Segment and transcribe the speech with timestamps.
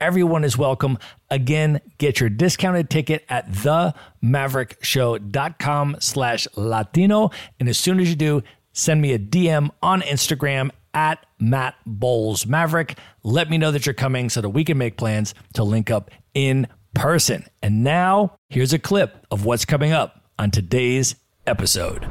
[0.00, 0.98] Everyone is welcome.
[1.30, 7.30] Again, get your discounted ticket at themaverickshow.com slash Latino.
[7.58, 12.46] And as soon as you do, send me a DM on Instagram at Matt Bowles
[12.46, 12.98] Maverick.
[13.22, 16.10] Let me know that you're coming so that we can make plans to link up
[16.34, 17.46] in person.
[17.62, 21.14] And now, here's a clip of what's coming up on today's
[21.46, 22.06] episode.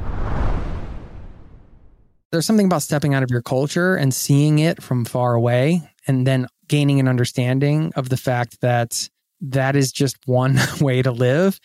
[2.32, 6.26] There's something about stepping out of your culture and seeing it from far away and
[6.26, 9.08] then gaining an understanding of the fact that
[9.40, 11.60] that is just one way to live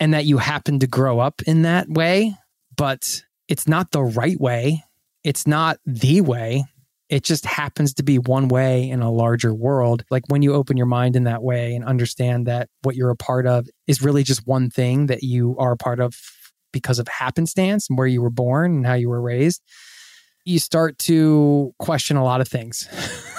[0.00, 2.34] and that you happen to grow up in that way,
[2.76, 4.82] but it's not the right way.
[5.22, 6.64] It's not the way.
[7.08, 10.04] It just happens to be one way in a larger world.
[10.10, 13.16] Like when you open your mind in that way and understand that what you're a
[13.16, 16.16] part of is really just one thing that you are a part of
[16.72, 19.62] because of happenstance and where you were born and how you were raised,
[20.44, 22.88] you start to question a lot of things.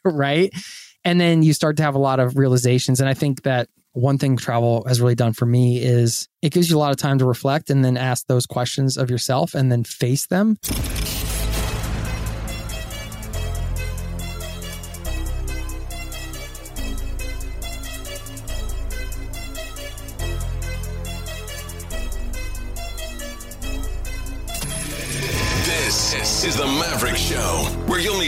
[0.04, 0.52] right?
[1.04, 3.00] And then you start to have a lot of realizations.
[3.00, 6.70] And I think that one thing travel has really done for me is it gives
[6.70, 9.72] you a lot of time to reflect and then ask those questions of yourself and
[9.72, 10.58] then face them.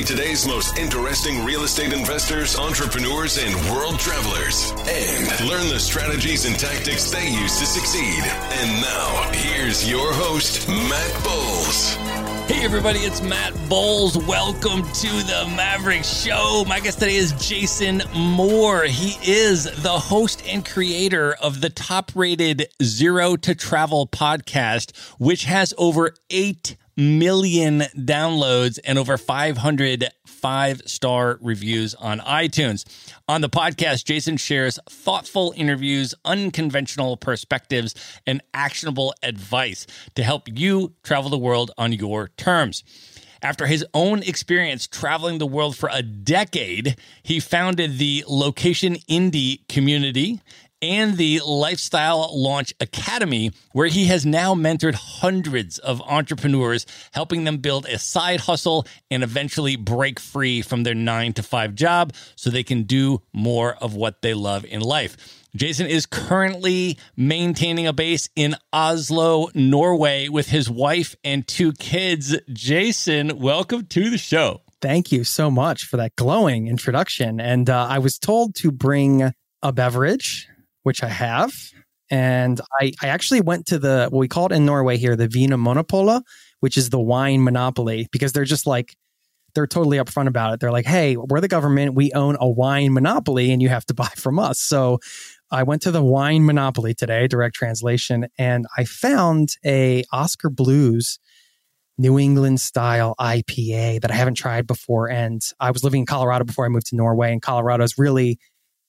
[0.02, 6.44] Meet today's most interesting real estate investors, entrepreneurs, and world travelers, and learn the strategies
[6.44, 8.24] and tactics they use to succeed.
[8.24, 11.94] And now, here's your host, Matt Bowles.
[12.50, 14.18] Hey, everybody, it's Matt Bowles.
[14.18, 16.64] Welcome to the Maverick Show.
[16.66, 18.84] My guest today is Jason Moore.
[18.84, 25.44] He is the host and creator of the top rated Zero to Travel podcast, which
[25.44, 30.10] has over 8 million downloads and over 500
[30.42, 32.84] five star reviews on iTunes.
[33.28, 37.94] On the podcast, Jason shares thoughtful interviews, unconventional perspectives,
[38.26, 39.86] and actionable advice
[40.16, 42.82] to help you travel the world on your terms.
[43.40, 49.66] After his own experience traveling the world for a decade, he founded the Location Indie
[49.68, 50.40] community
[50.82, 57.58] and the Lifestyle Launch Academy, where he has now mentored hundreds of entrepreneurs, helping them
[57.58, 62.50] build a side hustle and eventually break free from their nine to five job so
[62.50, 65.16] they can do more of what they love in life.
[65.54, 72.34] Jason is currently maintaining a base in Oslo, Norway, with his wife and two kids.
[72.52, 74.62] Jason, welcome to the show.
[74.80, 77.38] Thank you so much for that glowing introduction.
[77.38, 79.32] And uh, I was told to bring
[79.62, 80.48] a beverage
[80.82, 81.52] which I have.
[82.10, 85.28] And I, I actually went to the, what we call it in Norway here, the
[85.28, 86.22] Vinmonopolet,
[86.60, 88.94] which is the wine monopoly, because they're just like,
[89.54, 90.60] they're totally upfront about it.
[90.60, 91.94] They're like, hey, we're the government.
[91.94, 94.58] We own a wine monopoly and you have to buy from us.
[94.58, 94.98] So
[95.50, 101.18] I went to the wine monopoly today, direct translation, and I found a Oskar Blues
[101.98, 105.10] New England style IPA that I haven't tried before.
[105.10, 108.38] And I was living in Colorado before I moved to Norway, and Colorado is really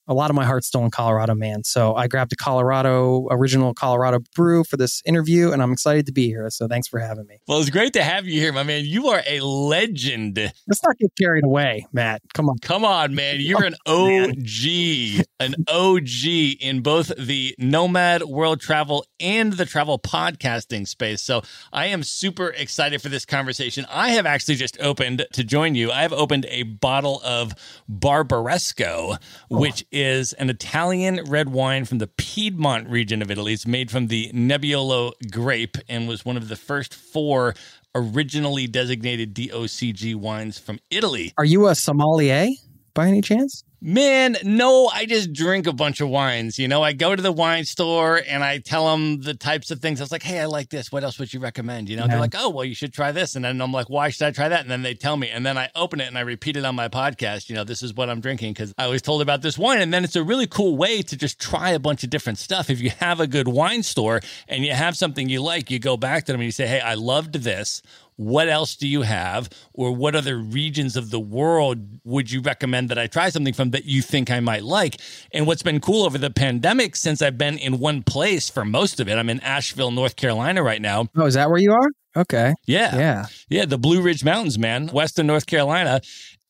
[0.06, 1.64] a lot of my heart's still in Colorado, man.
[1.64, 6.12] So I grabbed a Colorado, original Colorado brew for this interview, and I'm excited to
[6.12, 6.48] be here.
[6.50, 7.38] So thanks for having me.
[7.48, 8.84] Well, it's great to have you here, my man.
[8.84, 10.36] You are a legend.
[10.66, 12.22] Let's not get carried away, Matt.
[12.34, 12.58] Come on.
[12.58, 13.36] Come on, man.
[13.40, 16.24] You're an oh, OG, an OG
[16.60, 21.22] in both the Nomad World Travel and the travel podcasting space.
[21.22, 21.42] So
[21.72, 23.86] I am super excited for this conversation.
[23.90, 25.90] I have actually just opened to join you.
[25.90, 27.54] I have opened a bottle of
[27.90, 29.18] Barbaresco, oh,
[29.48, 29.93] which oh.
[29.94, 33.52] Is an Italian red wine from the Piedmont region of Italy.
[33.52, 37.54] It's made from the Nebbiolo grape and was one of the first four
[37.94, 41.32] originally designated DOCG wines from Italy.
[41.38, 42.48] Are you a sommelier
[42.92, 43.62] by any chance?
[43.86, 46.58] Man, no, I just drink a bunch of wines.
[46.58, 49.80] You know, I go to the wine store and I tell them the types of
[49.80, 50.00] things.
[50.00, 50.90] I was like, hey, I like this.
[50.90, 51.90] What else would you recommend?
[51.90, 52.12] You know, yeah.
[52.12, 53.36] they're like, oh, well, you should try this.
[53.36, 54.62] And then I'm like, why should I try that?
[54.62, 55.28] And then they tell me.
[55.28, 57.50] And then I open it and I repeat it on my podcast.
[57.50, 59.82] You know, this is what I'm drinking because I was told about this wine.
[59.82, 62.70] And then it's a really cool way to just try a bunch of different stuff.
[62.70, 65.98] If you have a good wine store and you have something you like, you go
[65.98, 67.82] back to them and you say, hey, I loved this
[68.16, 72.88] what else do you have or what other regions of the world would you recommend
[72.90, 75.00] that I try something from that you think I might like?
[75.32, 79.00] And what's been cool over the pandemic since I've been in one place for most
[79.00, 81.08] of it, I'm in Asheville, North Carolina right now.
[81.16, 81.88] Oh, is that where you are?
[82.16, 82.54] Okay.
[82.66, 82.96] Yeah.
[82.96, 83.26] Yeah.
[83.48, 83.64] Yeah.
[83.64, 86.00] The Blue Ridge Mountains, man, Western North Carolina.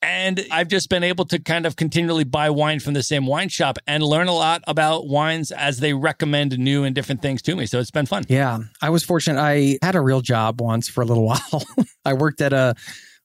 [0.04, 3.48] And I've just been able to kind of continually buy wine from the same wine
[3.48, 7.56] shop and learn a lot about wines as they recommend new and different things to
[7.56, 7.64] me.
[7.64, 8.24] So it's been fun.
[8.28, 8.58] Yeah.
[8.82, 9.40] I was fortunate.
[9.40, 11.64] I had a real job once for a little while.
[12.04, 12.74] I worked at a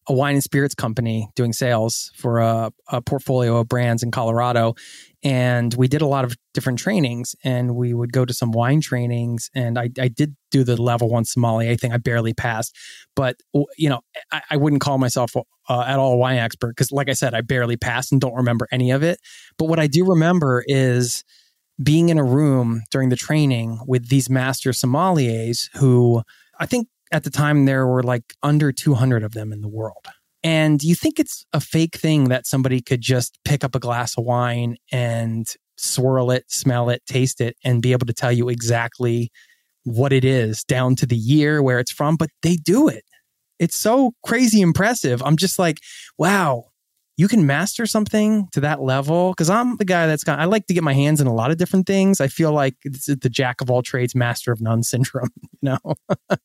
[0.10, 4.74] a wine and spirits company doing sales for a, a, portfolio of brands in Colorado.
[5.22, 8.82] And we did a lot of different trainings and we would go to some wine
[8.82, 9.52] trainings.
[9.54, 11.94] And I, I did do the level one sommelier thing.
[11.94, 12.76] I barely passed,
[13.16, 13.38] but
[13.78, 14.02] you know,
[14.32, 17.34] I, I wouldn't call myself uh, at all a wine expert because, like I said,
[17.34, 19.20] I barely passed and don't remember any of it.
[19.58, 21.24] But what I do remember is
[21.82, 26.22] being in a room during the training with these master sommeliers who
[26.60, 30.06] I think at the time there were like under 200 of them in the world.
[30.44, 34.18] And you think it's a fake thing that somebody could just pick up a glass
[34.18, 35.48] of wine and
[35.78, 39.32] swirl it, smell it, taste it, and be able to tell you exactly
[39.90, 43.04] what it is down to the year, where it's from, but they do it.
[43.60, 45.22] It's so crazy impressive.
[45.24, 45.80] I'm just like,
[46.18, 46.70] wow,
[47.20, 50.66] you can master something to that level because i'm the guy that's got i like
[50.68, 53.30] to get my hands in a lot of different things i feel like it's the
[53.30, 55.28] jack of all trades master of none syndrome
[55.62, 55.96] you know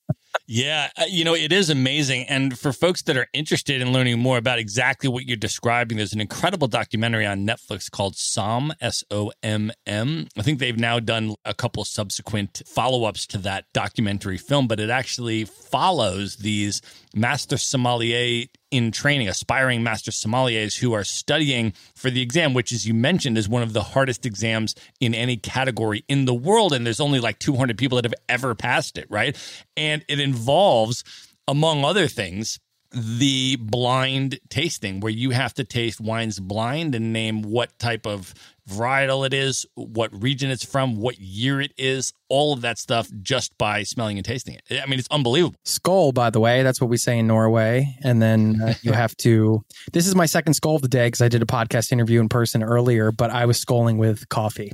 [0.46, 2.24] yeah uh, you know it is amazing.
[2.28, 6.12] And for folks that are interested in learning more about exactly what you're describing there's
[6.12, 11.84] an incredible documentary on netflix called somm s-o-m-m i think they've now done a couple
[11.84, 16.80] subsequent follow-ups to that documentary film but it actually follows these
[17.14, 22.86] master sommelier in training, aspiring master sommeliers who are studying for the exam, which, as
[22.86, 26.72] you mentioned, is one of the hardest exams in any category in the world.
[26.72, 29.36] And there's only like 200 people that have ever passed it, right?
[29.76, 31.04] And it involves,
[31.46, 32.58] among other things,
[32.94, 38.34] the blind tasting where you have to taste wines blind and name what type of
[38.68, 43.08] varietal it is, what region it's from, what year it is, all of that stuff
[43.20, 44.80] just by smelling and tasting it.
[44.82, 45.56] I mean, it's unbelievable.
[45.64, 47.96] Skål, by the way, that's what we say in Norway.
[48.02, 49.62] And then uh, you have to.
[49.92, 52.28] This is my second skål of the day because I did a podcast interview in
[52.28, 54.72] person earlier, but I was skåling with coffee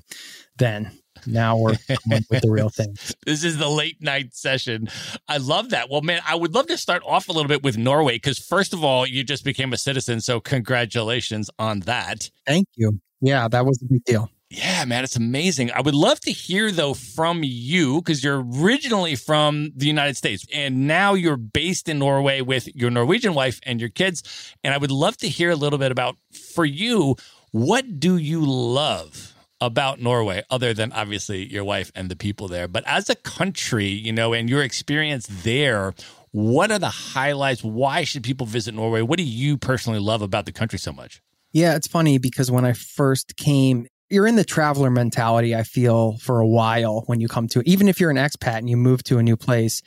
[0.57, 0.93] then.
[1.27, 1.71] Now we're
[2.07, 2.97] with the real thing.
[3.27, 4.89] This is the late night session.
[5.29, 5.91] I love that.
[5.91, 8.73] Well, man, I would love to start off a little bit with Norway because, first
[8.73, 10.21] of all, you just became a citizen.
[10.21, 12.31] So, congratulations on that.
[12.47, 13.01] Thank you.
[13.21, 14.31] Yeah, that was a big deal.
[14.53, 15.71] Yeah, man, it's amazing.
[15.71, 20.45] I would love to hear though from you because you're originally from the United States
[20.53, 24.25] and now you're based in Norway with your Norwegian wife and your kids.
[24.65, 27.15] And I would love to hear a little bit about for you,
[27.53, 32.69] what do you love about Norway other than obviously your wife and the people there?
[32.69, 35.95] But as a country, you know, and your experience there,
[36.33, 37.65] what are the highlights?
[37.65, 39.03] Why should people visit Norway?
[39.03, 41.23] What do you personally love about the country so much?
[41.53, 46.17] Yeah, it's funny because when I first came, you're in the traveler mentality, I feel,
[46.19, 47.63] for a while when you come to.
[47.65, 49.83] Even if you're an expat and you move to a new place,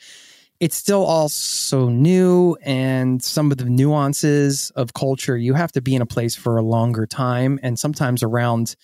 [0.60, 5.80] it's still all so new and some of the nuances of culture, you have to
[5.80, 7.58] be in a place for a longer time.
[7.62, 8.76] And sometimes around,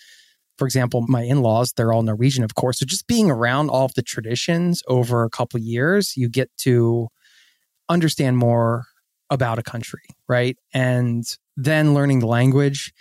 [0.60, 2.80] for example, my in laws, they're all Norwegian, of course.
[2.80, 7.08] So just being around all of the traditions over a couple years, you get to
[7.88, 8.84] understand more
[9.30, 10.58] about a country, right?
[10.74, 11.24] And
[11.56, 12.92] then learning the language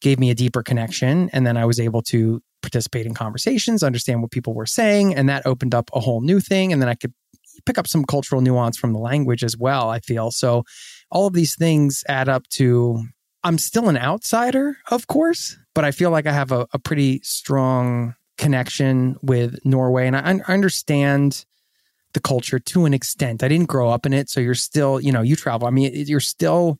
[0.00, 1.28] gave me a deeper connection.
[1.34, 5.14] And then I was able to participate in conversations, understand what people were saying.
[5.14, 6.72] And that opened up a whole new thing.
[6.72, 7.12] And then I could
[7.66, 10.30] pick up some cultural nuance from the language as well, I feel.
[10.30, 10.64] So
[11.10, 13.04] all of these things add up to
[13.42, 17.20] I'm still an outsider, of course, but I feel like I have a, a pretty
[17.22, 20.06] strong connection with Norway.
[20.06, 21.44] And I, I understand
[22.14, 23.42] the culture to an extent.
[23.42, 24.30] I didn't grow up in it.
[24.30, 25.66] So you're still, you know, you travel.
[25.66, 26.78] I mean, you're still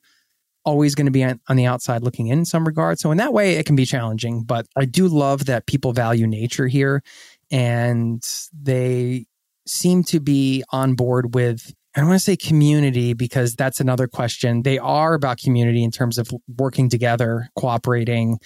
[0.63, 2.99] always going to be on, the outside looking in, in some regard.
[2.99, 4.43] So in that way, it can be challenging.
[4.43, 7.03] But I do love that people value nature here,
[7.51, 9.25] and they
[9.67, 11.73] seem to be on board with.
[11.95, 14.63] I don't want to say community because that's another question.
[14.63, 18.39] They are about community in terms of working together, cooperating,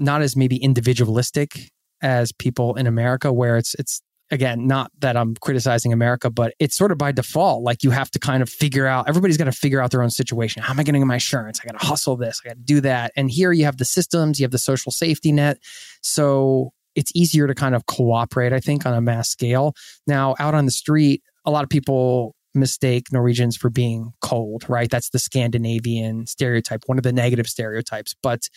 [0.00, 1.70] not as maybe individualistic
[2.02, 6.76] as people in America, where it's it's again, not that I'm criticizing America, but it's
[6.76, 7.62] sort of by default.
[7.62, 10.10] Like you have to kind of figure out, everybody's got to figure out their own
[10.10, 10.62] situation.
[10.62, 11.60] How am I getting my insurance?
[11.60, 13.12] I got to hustle this, I got to do that.
[13.16, 15.58] And here you have the systems, you have the social safety net.
[16.02, 19.74] So it's easier to kind of cooperate, I think, on a mass scale.
[20.06, 24.90] Now, out on the street, a lot of people mistake Norwegians for being cold, right?
[24.90, 28.14] That's the Scandinavian stereotype, one of the negative stereotypes.
[28.22, 28.48] But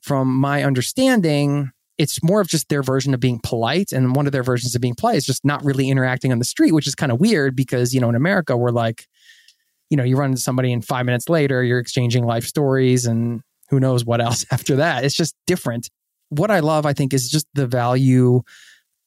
[0.00, 3.92] from my understanding, it's more of just their version of being polite.
[3.92, 6.44] And one of their versions of being polite is just not really interacting on the
[6.44, 9.06] street, which is kind of weird because, you know, in America, we're like,
[9.90, 13.42] you know, you run into somebody and five minutes later, you're exchanging life stories and
[13.68, 15.04] who knows what else after that.
[15.04, 15.90] It's just different.
[16.30, 18.42] What I love, I think, is just the value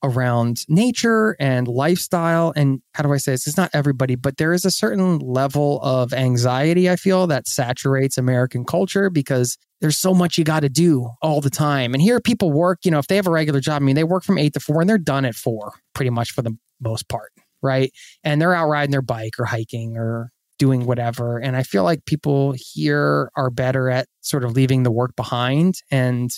[0.03, 2.53] around nature and lifestyle.
[2.55, 3.47] And how do I say this?
[3.47, 8.17] It's not everybody, but there is a certain level of anxiety, I feel, that saturates
[8.17, 11.93] American culture because there's so much you got to do all the time.
[11.93, 14.03] And here people work, you know, if they have a regular job, I mean, they
[14.03, 17.07] work from eight to four and they're done at four pretty much for the most
[17.07, 17.31] part.
[17.61, 17.93] Right.
[18.23, 21.37] And they're out riding their bike or hiking or doing whatever.
[21.39, 25.75] And I feel like people here are better at sort of leaving the work behind
[25.89, 26.29] and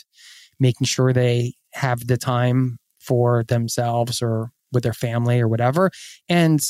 [0.60, 5.92] making sure they have the time for themselves or with their family or whatever.
[6.28, 6.62] And,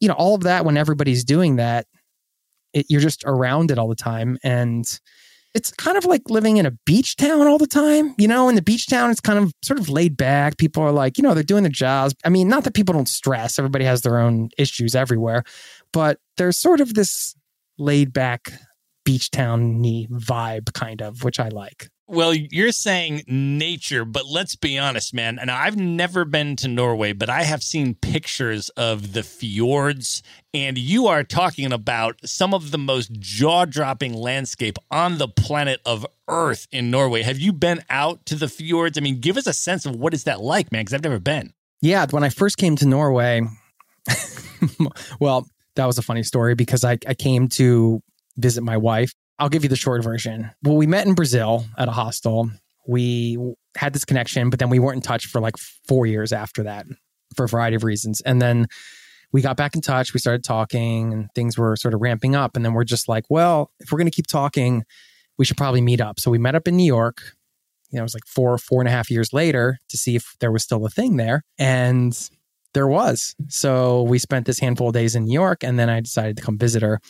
[0.00, 1.86] you know, all of that, when everybody's doing that,
[2.72, 4.38] it, you're just around it all the time.
[4.42, 4.86] And
[5.52, 8.14] it's kind of like living in a beach town all the time.
[8.18, 10.58] You know, in the beach town, it's kind of sort of laid back.
[10.58, 12.14] People are like, you know, they're doing their jobs.
[12.24, 15.42] I mean, not that people don't stress, everybody has their own issues everywhere,
[15.92, 17.34] but there's sort of this
[17.78, 18.52] laid back
[19.04, 21.88] beach towny vibe, kind of, which I like.
[22.10, 25.38] Well, you're saying nature, but let's be honest, man.
[25.38, 30.20] And I've never been to Norway, but I have seen pictures of the fjords,
[30.52, 35.80] and you are talking about some of the most jaw dropping landscape on the planet
[35.86, 37.22] of Earth in Norway.
[37.22, 38.98] Have you been out to the fjords?
[38.98, 41.20] I mean, give us a sense of what is that like, man, because I've never
[41.20, 41.52] been.
[41.80, 43.42] Yeah, when I first came to Norway,
[45.20, 48.02] well, that was a funny story because I, I came to
[48.36, 50.50] visit my wife I'll give you the short version.
[50.62, 52.50] Well, we met in Brazil at a hostel.
[52.86, 53.38] We
[53.76, 55.56] had this connection, but then we weren't in touch for like
[55.88, 56.86] four years after that
[57.34, 58.20] for a variety of reasons.
[58.20, 58.66] And then
[59.32, 60.12] we got back in touch.
[60.12, 62.56] We started talking and things were sort of ramping up.
[62.56, 64.84] And then we're just like, well, if we're going to keep talking,
[65.38, 66.20] we should probably meet up.
[66.20, 67.22] So we met up in New York.
[67.90, 70.36] You know, it was like four, four and a half years later to see if
[70.40, 71.42] there was still a thing there.
[71.58, 72.16] And
[72.72, 73.34] there was.
[73.48, 75.64] So we spent this handful of days in New York.
[75.64, 77.00] And then I decided to come visit her.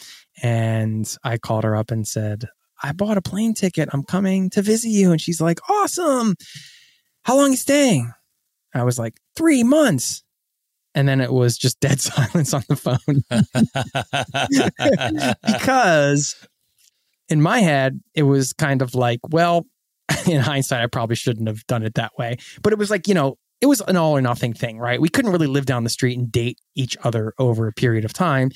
[0.42, 2.46] And I called her up and said,
[2.82, 3.88] I bought a plane ticket.
[3.92, 5.12] I'm coming to visit you.
[5.12, 6.36] And she's like, Awesome.
[7.22, 8.12] How long you staying?
[8.74, 10.22] I was like, Three months.
[10.94, 13.22] And then it was just dead silence on the phone.
[15.46, 16.34] because
[17.28, 19.66] in my head, it was kind of like, well,
[20.26, 22.38] in hindsight, I probably shouldn't have done it that way.
[22.62, 25.00] But it was like, you know, it was an all or nothing thing, right?
[25.00, 28.12] We couldn't really live down the street and date each other over a period of
[28.12, 28.50] time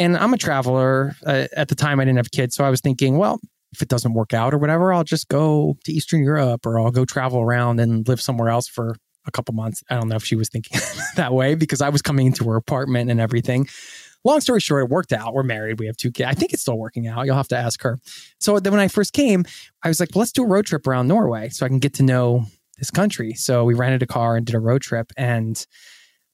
[0.00, 1.14] and I'm a traveler.
[1.24, 3.38] Uh, at the time, I didn't have kids, so I was thinking, well,
[3.72, 6.90] if it doesn't work out or whatever, I'll just go to Eastern Europe or I'll
[6.90, 9.84] go travel around and live somewhere else for a couple months.
[9.90, 10.80] I don't know if she was thinking
[11.16, 13.68] that way because I was coming into her apartment and everything.
[14.24, 15.34] Long story short, it worked out.
[15.34, 15.78] We're married.
[15.78, 16.28] We have two kids.
[16.28, 17.26] I think it's still working out.
[17.26, 17.98] You'll have to ask her.
[18.38, 19.44] So then when I first came,
[19.82, 21.94] I was like, well, let's do a road trip around Norway so I can get
[21.94, 22.46] to know
[22.78, 23.34] this country.
[23.34, 25.64] So we rented a car and did a road trip and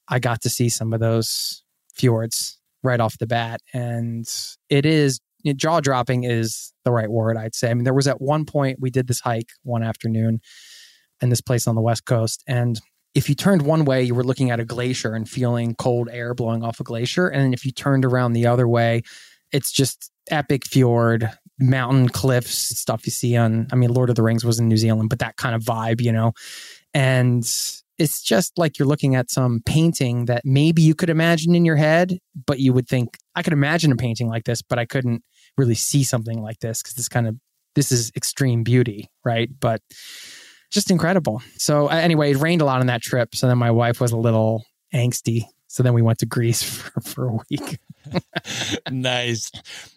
[0.07, 3.61] I got to see some of those fjords right off the bat.
[3.73, 4.25] And
[4.69, 5.19] it is
[5.55, 7.69] jaw dropping is the right word, I'd say.
[7.69, 10.41] I mean, there was at one point we did this hike one afternoon
[11.21, 12.43] in this place on the West Coast.
[12.47, 12.79] And
[13.15, 16.33] if you turned one way, you were looking at a glacier and feeling cold air
[16.33, 17.27] blowing off a glacier.
[17.27, 19.03] And if you turned around the other way,
[19.51, 24.23] it's just epic fjord, mountain cliffs, stuff you see on, I mean, Lord of the
[24.23, 26.33] Rings was in New Zealand, but that kind of vibe, you know?
[26.93, 27.43] And
[27.97, 31.75] it's just like you're looking at some painting that maybe you could imagine in your
[31.75, 35.23] head, but you would think, I could imagine a painting like this, but I couldn't
[35.57, 37.35] really see something like this because this kind of
[37.75, 39.49] this is extreme beauty, right?
[39.59, 39.81] But
[40.71, 41.41] just incredible.
[41.57, 43.35] So anyway, it rained a lot on that trip.
[43.35, 47.01] So then my wife was a little angsty so then we went to Greece for,
[47.01, 47.79] for a week.
[48.91, 49.51] Nice.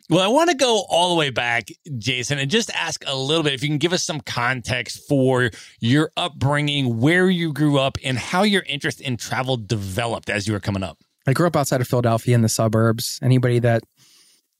[0.09, 3.43] Well, I want to go all the way back, Jason, and just ask a little
[3.43, 5.51] bit if you can give us some context for
[5.81, 10.53] your upbringing, where you grew up, and how your interest in travel developed as you
[10.53, 10.99] were coming up.
[11.27, 13.19] I grew up outside of Philadelphia in the suburbs.
[13.23, 13.83] Anybody that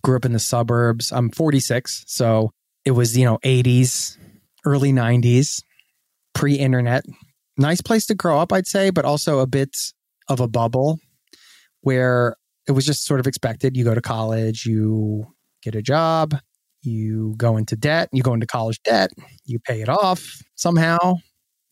[0.03, 2.05] grew up in the suburbs, I'm 46.
[2.07, 2.51] So
[2.85, 4.17] it was, you know, 80s,
[4.65, 5.63] early 90s,
[6.35, 7.05] pre internet.
[7.57, 9.77] Nice place to grow up, I'd say, but also a bit
[10.29, 10.99] of a bubble
[11.83, 12.37] where
[12.71, 13.77] it was just sort of expected.
[13.77, 15.27] You go to college, you
[15.61, 16.37] get a job,
[16.83, 19.11] you go into debt, you go into college debt,
[19.45, 21.17] you pay it off somehow,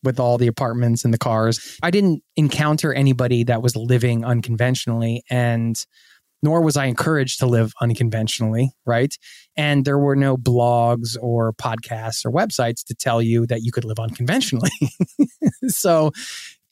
[0.03, 1.77] with all the apartments and the cars.
[1.81, 5.81] I didn't encounter anybody that was living unconventionally and
[6.41, 9.13] nor was I encouraged to live unconventionally, right?
[9.57, 13.83] And there were no blogs or podcasts or websites to tell you that you could
[13.83, 14.71] live unconventionally.
[15.67, 16.11] so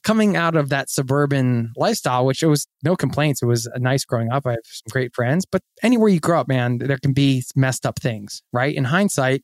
[0.07, 3.41] coming out of that suburban lifestyle, which it was no complaints.
[3.41, 4.47] It was uh, nice growing up.
[4.47, 7.85] I have some great friends, but anywhere you grow up, man, there can be messed
[7.85, 8.73] up things, right?
[8.73, 9.43] In hindsight,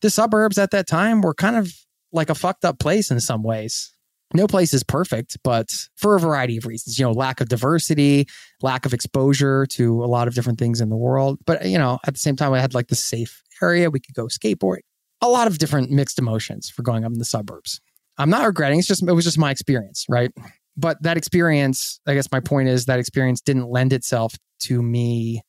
[0.00, 1.74] the suburbs at that time were kind of
[2.12, 3.92] like a fucked up place in some ways
[4.32, 8.26] no place is perfect, but for a variety of reasons, you know, lack of diversity,
[8.62, 11.38] lack of exposure to a lot of different things in the world.
[11.46, 13.90] But, you know, at the same time, I had like the safe area.
[13.90, 14.78] We could go skateboard.
[15.20, 17.80] A lot of different mixed emotions for going up in the suburbs.
[18.18, 18.78] I'm not regretting.
[18.78, 20.30] It's just, it was just my experience, right?
[20.76, 25.42] But that experience, I guess my point is that experience didn't lend itself to me,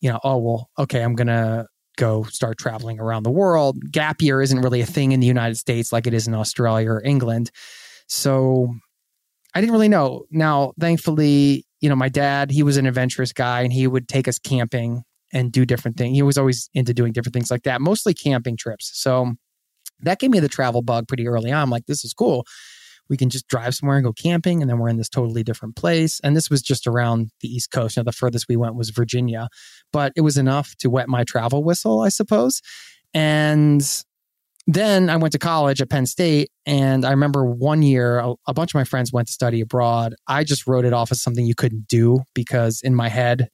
[0.00, 1.66] you know, oh, well, okay, I'm to
[1.96, 3.76] go start traveling around the world.
[3.90, 6.90] Gap year isn't really a thing in the United States like it is in Australia
[6.90, 7.50] or England.
[8.06, 8.72] So
[9.54, 10.24] I didn't really know.
[10.30, 14.28] Now, thankfully, you know, my dad, he was an adventurous guy and he would take
[14.28, 15.02] us camping
[15.32, 16.16] and do different things.
[16.16, 18.90] He was always into doing different things like that, mostly camping trips.
[18.94, 19.34] So
[20.02, 21.62] that gave me the travel bug pretty early on.
[21.62, 22.44] I'm like, this is cool.
[23.08, 25.74] We can just drive somewhere and go camping, and then we're in this totally different
[25.74, 26.20] place.
[26.22, 27.96] And this was just around the East Coast.
[27.96, 29.48] Know, the furthest we went was Virginia,
[29.92, 32.62] but it was enough to wet my travel whistle, I suppose.
[33.12, 33.82] And
[34.66, 36.50] then I went to college at Penn State.
[36.66, 40.14] And I remember one year, a, a, bunch of my friends went to study abroad.
[40.28, 43.48] I just wrote it off as something you couldn't do because in my head,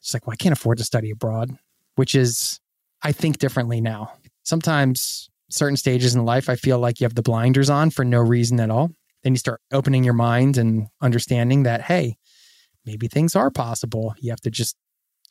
[0.00, 1.56] it's like, well, I can't afford to study abroad,
[1.96, 2.60] which is,
[3.02, 4.12] I think differently now.
[4.44, 8.20] Sometimes certain stages in life, I feel like you have the blinders on for no
[8.20, 8.90] reason at all.
[9.22, 12.16] Then you start opening your mind and understanding that, hey,
[12.84, 14.14] maybe things are possible.
[14.18, 14.76] You have to just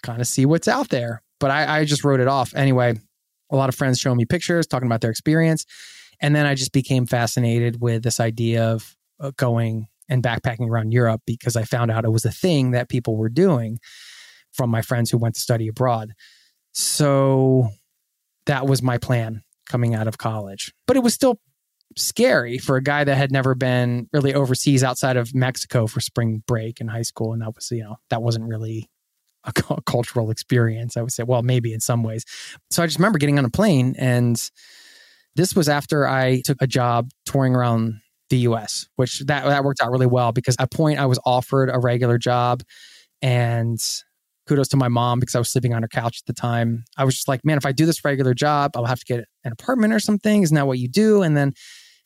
[0.02, 1.22] kind of see what's out there.
[1.40, 2.54] But I, I just wrote it off.
[2.56, 2.96] Anyway,
[3.52, 5.66] a lot of friends showing me pictures, talking about their experience.
[6.20, 10.92] And then I just became fascinated with this idea of uh, going and backpacking around
[10.92, 13.80] Europe because I found out it was a thing that people were doing
[14.52, 16.14] from my friends who went to study abroad.
[16.72, 17.70] So
[18.46, 20.72] that was my plan coming out of college.
[20.86, 21.40] But it was still
[21.98, 26.44] scary for a guy that had never been really overseas outside of Mexico for spring
[26.46, 27.34] break in high school.
[27.34, 28.88] And that was, you know, that wasn't really
[29.44, 29.52] a
[29.86, 30.96] cultural experience.
[30.96, 32.24] I would say, well, maybe in some ways.
[32.70, 34.40] So I just remember getting on a plane, and
[35.36, 38.00] this was after I took a job touring around
[38.30, 41.72] the U.S., which that that worked out really well because at point I was offered
[41.74, 42.62] a regular job,
[43.24, 43.80] and
[44.48, 46.84] kudos to my mom because I was sleeping on her couch at the time.
[46.98, 49.26] I was just like, man, if I do this regular job, I'll have to get
[49.44, 50.44] an apartment or something.
[50.44, 51.22] Isn't that what you do?
[51.22, 51.54] And then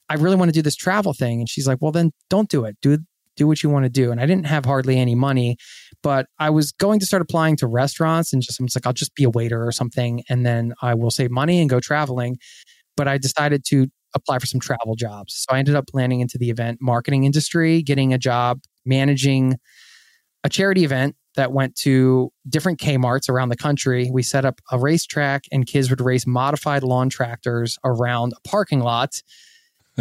[0.10, 1.40] I really want to do this travel thing.
[1.40, 2.78] And she's like, well, then don't do it.
[2.82, 3.00] Do
[3.38, 4.12] do what you want to do.
[4.12, 5.58] And I didn't have hardly any money,
[6.02, 8.94] but I was going to start applying to restaurants and just, I'm just like, I'll
[8.94, 10.24] just be a waiter or something.
[10.28, 12.38] And then I will save money and go traveling.
[12.96, 15.46] But I decided to apply for some travel jobs.
[15.48, 19.58] So I ended up landing into the event marketing industry, getting a job managing
[20.44, 24.10] a charity event that went to different Kmarts around the country.
[24.12, 28.82] We set up a racetrack and kids would race modified lawn tractors around a parking
[28.82, 29.22] lot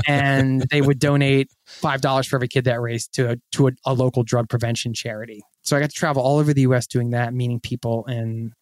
[0.07, 3.70] and they would donate five dollars for every kid that raced to a, to a,
[3.85, 5.42] a, local drug prevention charity.
[5.62, 6.87] So I got to travel all over the U.S.
[6.87, 8.53] doing that, meeting people and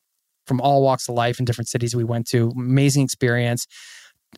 [0.47, 2.53] from all walks of life in different cities we went to.
[2.57, 3.67] Amazing experience.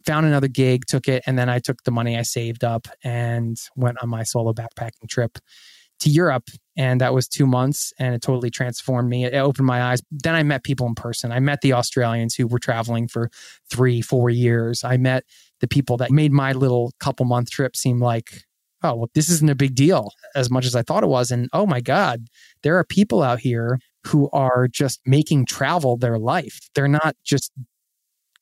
[0.05, 3.57] Found another gig, took it, and then I took the money I saved up and
[3.77, 5.39] went on my solo backpacking trip
[6.01, 6.49] to Europe.
[6.77, 9.25] And that was two months and it totally transformed me.
[9.25, 10.03] It opened my eyes.
[10.11, 11.33] Then I met people in person.
[11.33, 13.31] I met the Australians who were traveling for
[13.71, 14.85] three, four years.
[14.85, 15.25] I met
[15.61, 18.43] the people that made my little couple month trip seem like,
[18.83, 21.31] oh, well, this isn't a big deal as much as I thought it was.
[21.31, 22.27] And oh my God,
[22.63, 26.69] there are people out here who are just making travel their life.
[26.75, 27.53] They're not just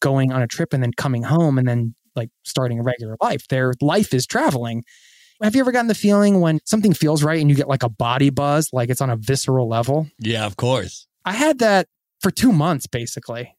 [0.00, 3.48] going on a trip and then coming home and then like starting a regular life.
[3.48, 4.84] Their life is traveling.
[5.44, 7.88] Have you ever gotten the feeling when something feels right and you get like a
[7.90, 10.08] body buzz, like it's on a visceral level?
[10.18, 11.06] Yeah, of course.
[11.26, 11.86] I had that
[12.22, 13.54] for two months, basically.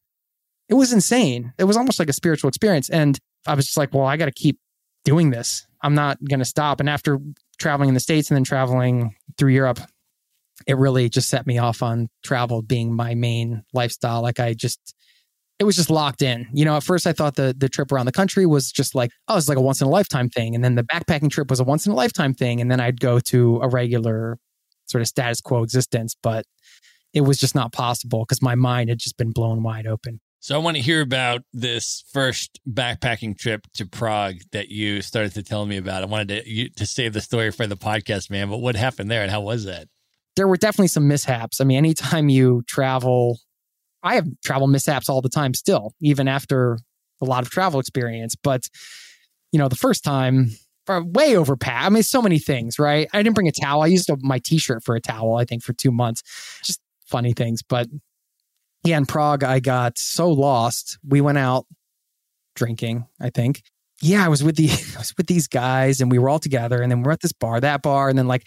[0.67, 1.54] It was insane.
[1.60, 2.89] It was almost like a spiritual experience.
[2.89, 4.58] And I was just like, well, I got to keep
[5.04, 5.67] doing this.
[5.80, 6.80] I'm not going to stop.
[6.80, 7.19] And after
[7.60, 9.80] traveling in the States and then traveling through Europe,
[10.65, 14.24] it really just set me off on travel being my main lifestyle.
[14.24, 14.95] Like I just,
[15.60, 16.48] it was just locked in.
[16.54, 19.12] You know, at first I thought the the trip around the country was just like,
[19.28, 20.56] oh, it's like a once in a lifetime thing.
[20.56, 22.62] And then the backpacking trip was a once in a lifetime thing.
[22.62, 24.38] And then I'd go to a regular
[24.86, 26.15] sort of status quo existence.
[26.22, 26.46] But
[27.13, 30.20] it was just not possible because my mind had just been blown wide open.
[30.41, 35.34] So I want to hear about this first backpacking trip to Prague that you started
[35.34, 36.04] to tell me about.
[36.04, 38.50] I wanted to you, to save the story for the podcast, man.
[38.50, 39.88] But what happened there, and how was that?
[40.36, 41.62] There were definitely some mishaps.
[41.62, 43.39] I mean, anytime you travel,
[44.06, 46.78] I have travel mishaps all the time, still, even after
[47.22, 48.36] a lot of travel experience.
[48.36, 48.70] But
[49.52, 50.52] you know, the first time,
[50.88, 51.82] way overpacked.
[51.82, 53.08] I mean, so many things, right?
[53.13, 53.82] I didn't bring a towel.
[53.82, 56.22] I used my t-shirt for a towel, I think, for two months.
[56.63, 57.62] Just funny things.
[57.63, 57.88] But
[58.84, 61.00] yeah, in Prague, I got so lost.
[61.08, 61.65] We went out
[62.56, 63.63] drinking, I think.
[64.02, 66.82] Yeah, I was with the I was with these guys and we were all together
[66.82, 68.46] and then we're at this bar, that bar, and then like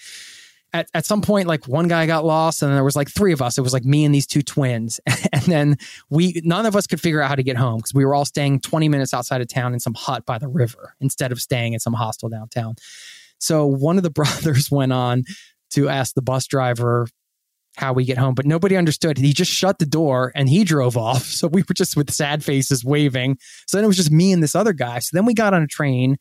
[0.72, 3.40] at, at some point like one guy got lost and there was like three of
[3.40, 3.56] us.
[3.56, 5.00] It was like me and these two twins.
[5.32, 5.76] And then
[6.10, 8.24] we none of us could figure out how to get home because we were all
[8.24, 11.74] staying 20 minutes outside of town in some hut by the river instead of staying
[11.74, 12.74] in some hostel downtown.
[13.38, 15.24] So one of the brothers went on
[15.70, 17.06] to ask the bus driver
[17.76, 19.16] how we get home but nobody understood.
[19.16, 21.24] He just shut the door and he drove off.
[21.38, 23.38] So we were just with sad faces waving.
[23.66, 24.98] So then it was just me and this other guy.
[24.98, 26.16] So then we got on a train.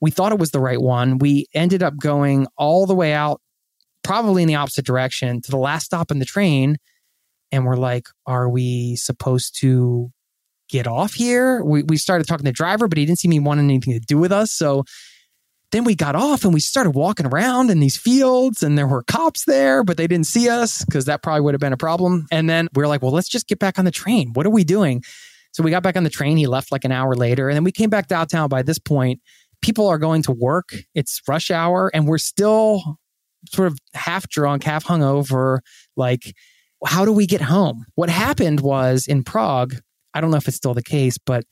[0.00, 1.18] We thought it was the right one.
[1.18, 3.40] We ended up going all the way out
[4.02, 6.76] probably in the opposite direction to the last stop in the train.
[7.50, 10.10] And we're like, are we supposed to
[10.68, 11.62] get off here?
[11.64, 14.00] We, we started talking to the driver, but he didn't seem to want anything to
[14.00, 14.52] do with us.
[14.52, 14.84] So
[15.72, 19.02] then we got off and we started walking around in these fields and there were
[19.02, 22.26] cops there, but they didn't see us because that probably would have been a problem.
[22.30, 24.32] And then we were like, well, let's just get back on the train.
[24.32, 25.02] What are we doing?
[25.52, 26.36] So we got back on the train.
[26.36, 27.48] He left like an hour later.
[27.48, 28.48] And then we came back downtown.
[28.48, 29.20] By this point,
[29.60, 30.70] people are going to work.
[30.94, 32.98] It's rush hour and we're still
[33.52, 35.60] sort of half drunk, half hungover.
[35.96, 36.34] Like,
[36.84, 37.84] how do we get home?
[37.94, 39.74] What happened was in Prague,
[40.14, 41.44] I don't know if it's still the case, but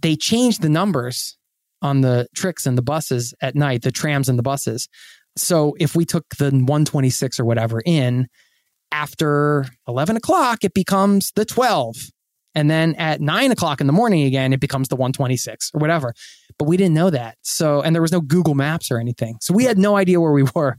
[0.00, 1.36] they changed the numbers
[1.82, 4.88] on the tricks and the buses at night, the trams and the buses.
[5.36, 8.28] So if we took the 126 or whatever in
[8.92, 11.96] after 11 o'clock, it becomes the 12.
[12.54, 16.14] And then at nine o'clock in the morning again, it becomes the 126 or whatever.
[16.58, 17.36] But we didn't know that.
[17.42, 19.38] So, and there was no Google Maps or anything.
[19.40, 20.76] So we had no idea where we were.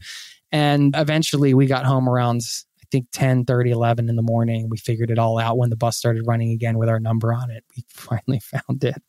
[0.52, 2.42] And eventually we got home around,
[2.82, 4.70] I think 10, 30, 11 in the morning.
[4.70, 7.52] We figured it all out when the bus started running again with our number on
[7.52, 7.64] it.
[7.76, 9.02] We finally found it.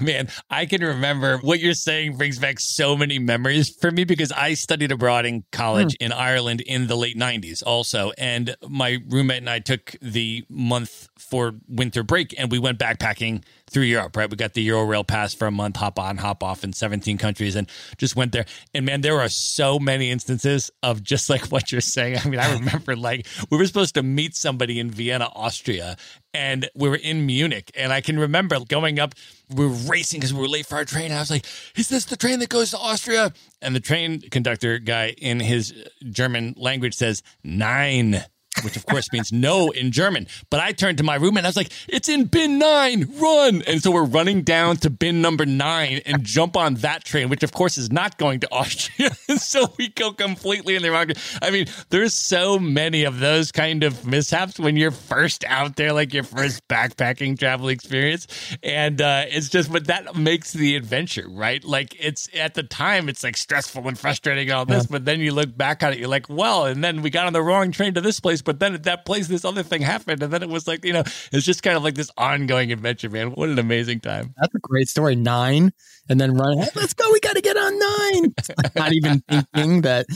[0.00, 4.32] Man, I can remember what you're saying brings back so many memories for me because
[4.32, 6.06] I studied abroad in college mm.
[6.06, 8.12] in Ireland in the late 90s also.
[8.18, 13.44] And my roommate and I took the month for winter break and we went backpacking
[13.70, 14.30] through Europe, right?
[14.30, 17.56] We got the Eurail pass for a month, hop on, hop off in 17 countries
[17.56, 18.44] and just went there.
[18.72, 22.18] And man, there are so many instances of just like what you're saying.
[22.24, 25.96] I mean, I remember like we were supposed to meet somebody in Vienna, Austria,
[26.34, 27.70] and we were in Munich.
[27.74, 29.14] And I can remember going up,
[29.54, 31.12] we were racing because we were late for our train.
[31.12, 33.32] I was like, is this the train that goes to Austria?
[33.62, 35.72] And the train conductor guy in his
[36.10, 38.24] German language says, nine
[38.62, 40.26] which of course means no in German.
[40.50, 43.62] But I turned to my roommate and I was like, it's in bin nine, run.
[43.66, 47.42] And so we're running down to bin number nine and jump on that train, which
[47.42, 49.10] of course is not going to Austria.
[49.36, 51.10] so we go completely in the wrong.
[51.42, 55.92] I mean, there's so many of those kind of mishaps when you're first out there,
[55.92, 58.26] like your first backpacking travel experience.
[58.62, 61.62] And uh, it's just, but that makes the adventure, right?
[61.64, 64.84] Like it's at the time, it's like stressful and frustrating, all this.
[64.84, 64.88] Yeah.
[64.90, 67.32] But then you look back on it, you're like, well, and then we got on
[67.32, 70.22] the wrong train to this place but then at that place, this other thing happened.
[70.22, 71.02] And then it was like, you know,
[71.32, 73.32] it's just kind of like this ongoing adventure, man.
[73.32, 74.34] What an amazing time.
[74.40, 75.16] That's a great story.
[75.16, 75.72] Nine.
[76.08, 77.10] And then run, hey, let's go.
[77.12, 78.34] We got to get on nine.
[78.76, 80.06] Not even thinking that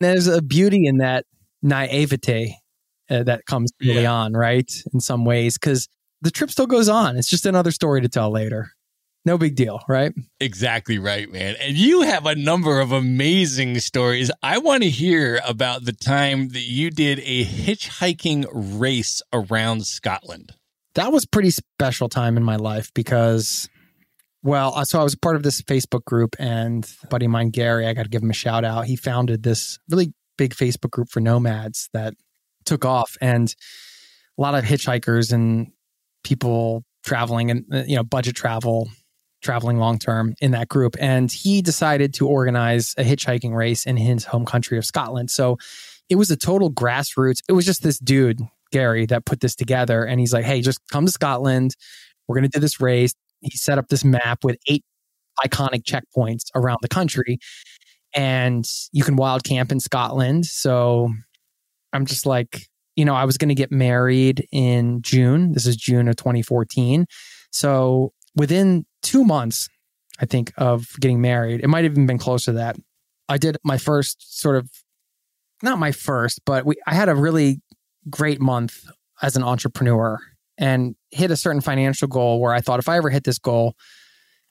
[0.00, 1.24] there's a beauty in that
[1.62, 2.56] naivete
[3.08, 4.12] uh, that comes early yeah.
[4.12, 4.70] on, right?
[4.92, 5.88] In some ways, because
[6.22, 7.16] the trip still goes on.
[7.16, 8.75] It's just another story to tell later
[9.26, 10.12] no big deal, right?
[10.40, 11.56] Exactly right, man.
[11.60, 14.30] And you have a number of amazing stories.
[14.42, 20.52] I want to hear about the time that you did a hitchhiking race around Scotland.
[20.94, 23.68] That was pretty special time in my life because
[24.42, 27.94] well, so I was part of this Facebook group and buddy of mine, Gary, I
[27.94, 28.84] got to give him a shout out.
[28.84, 32.14] He founded this really big Facebook group for nomads that
[32.64, 33.52] took off and
[34.38, 35.72] a lot of hitchhikers and
[36.22, 38.88] people traveling and, uh, you know, budget travel
[39.42, 40.96] traveling long term in that group.
[41.00, 45.30] And he decided to organize a hitchhiking race in his home country of Scotland.
[45.30, 45.58] So
[46.08, 47.42] it was a total grassroots.
[47.48, 48.40] It was just this dude,
[48.72, 50.04] Gary, that put this together.
[50.04, 51.76] And he's like, hey, just come to Scotland.
[52.26, 53.14] We're going to do this race.
[53.40, 54.84] He set up this map with eight
[55.44, 57.38] iconic checkpoints around the country.
[58.14, 60.46] And you can wild camp in Scotland.
[60.46, 61.10] So
[61.92, 65.52] I'm just like, you know, I was going to get married in June.
[65.52, 67.06] This is June of 2014.
[67.52, 69.68] So within two months,
[70.20, 71.60] I think, of getting married.
[71.62, 72.76] It might have even been close to that.
[73.28, 74.70] I did my first sort of,
[75.62, 77.60] not my first, but we, I had a really
[78.08, 78.84] great month
[79.22, 80.18] as an entrepreneur
[80.58, 83.74] and hit a certain financial goal where I thought if I ever hit this goal,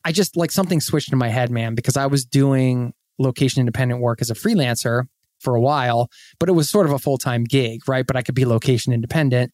[0.03, 4.01] I just like something switched in my head, man, because I was doing location independent
[4.01, 5.05] work as a freelancer
[5.39, 8.05] for a while, but it was sort of a full time gig, right?
[8.05, 9.51] But I could be location independent.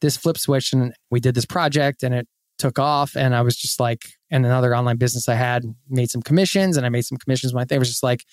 [0.00, 2.28] This flip switch and we did this project and it
[2.58, 6.22] took off and I was just like, and another online business I had made some
[6.22, 7.54] commissions and I made some commissions.
[7.54, 8.24] My thing was just like,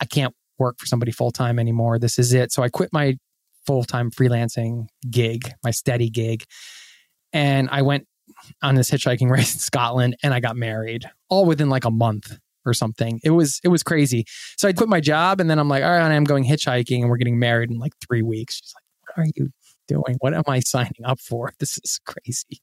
[0.00, 1.98] I can't work for somebody full time anymore.
[1.98, 2.52] This is it.
[2.52, 3.16] So I quit my
[3.66, 6.44] full time freelancing gig, my steady gig.
[7.32, 8.06] And I went
[8.62, 12.38] on this hitchhiking race in Scotland and I got married all within like a month
[12.64, 13.20] or something.
[13.24, 14.24] It was it was crazy.
[14.56, 17.10] So I quit my job and then I'm like, all right, I'm going hitchhiking and
[17.10, 18.56] we're getting married in like three weeks.
[18.56, 19.50] She's like, what are you
[19.88, 20.16] doing?
[20.20, 21.52] What am I signing up for?
[21.58, 22.60] This is crazy.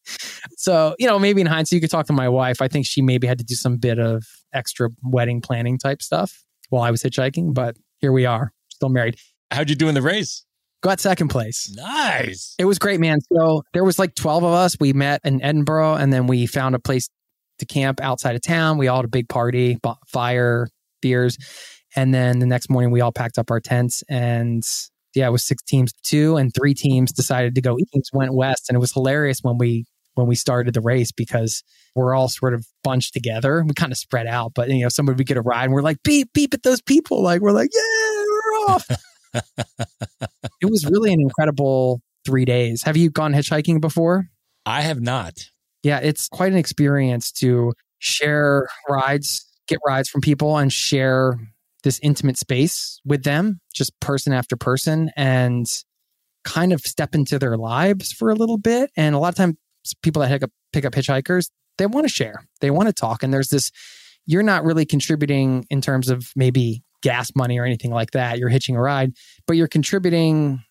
[0.58, 2.62] So, you know, maybe in hindsight, you could talk to my wife.
[2.62, 6.44] I think she maybe had to do some bit of extra wedding planning type stuff
[6.70, 9.18] while I was hitchhiking, but here we are, still married.
[9.52, 10.46] How'd you do in the race?
[10.82, 11.74] Got second place.
[11.76, 12.56] Nice.
[12.58, 13.20] It was great, man.
[13.34, 14.78] So there was like 12 of us.
[14.80, 17.10] We met in Edinburgh and then we found a place
[17.60, 18.78] to camp outside of town.
[18.78, 20.70] We all had a big party, bought fire,
[21.02, 21.38] beers.
[21.96, 24.64] And then the next morning we all packed up our tents and
[25.16, 28.70] yeah, it was six teams two and three teams decided to go east, went west.
[28.70, 31.64] And it was hilarious when we when we started the race because
[31.96, 33.64] we're all sort of bunched together.
[33.66, 35.82] We kind of spread out, but you know, somebody would get a ride and we're
[35.82, 37.24] like, beep, beep at those people.
[37.24, 38.88] Like we're like, yeah, we're off.
[40.62, 42.84] it was really an incredible three days.
[42.84, 44.30] Have you gone hitchhiking before?
[44.66, 45.50] I have not.
[45.84, 51.38] Yeah, it's quite an experience to share rides, get rides from people and share
[51.84, 55.66] this intimate space with them, just person after person, and
[56.44, 58.92] kind of step into their lives for a little bit.
[58.96, 59.56] And a lot of times,
[60.02, 63.24] people that pick up, pick up hitchhikers, they want to share, they want to talk.
[63.24, 63.72] And there's this,
[64.26, 68.38] you're not really contributing in terms of maybe gas money or anything like that.
[68.38, 69.14] You're hitching a ride,
[69.48, 70.62] but you're contributing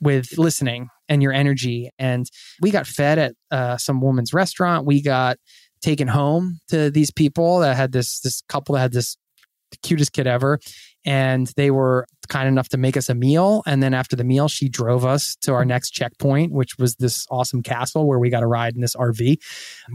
[0.00, 1.90] with listening and your energy.
[1.98, 2.26] And
[2.60, 4.86] we got fed at uh, some woman's restaurant.
[4.86, 5.38] We got
[5.82, 9.16] taken home to these people that had this this couple that had this
[9.82, 10.58] cutest kid ever.
[11.04, 13.62] And they were kind enough to make us a meal.
[13.66, 17.26] And then after the meal, she drove us to our next checkpoint, which was this
[17.30, 19.18] awesome castle where we got a ride in this RV.
[19.18, 19.36] We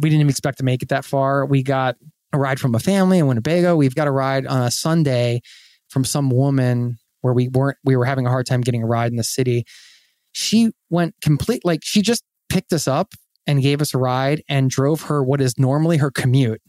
[0.10, 1.46] didn't even expect to make it that far.
[1.46, 1.96] We got
[2.32, 3.76] a ride from a family in Winnebago.
[3.76, 5.42] We've got a ride on a Sunday
[5.89, 9.12] from some woman where we weren't, we were having a hard time getting a ride
[9.12, 9.65] in the city.
[10.32, 13.13] She went complete, like she just picked us up
[13.48, 16.62] and gave us a ride and drove her what is normally her commute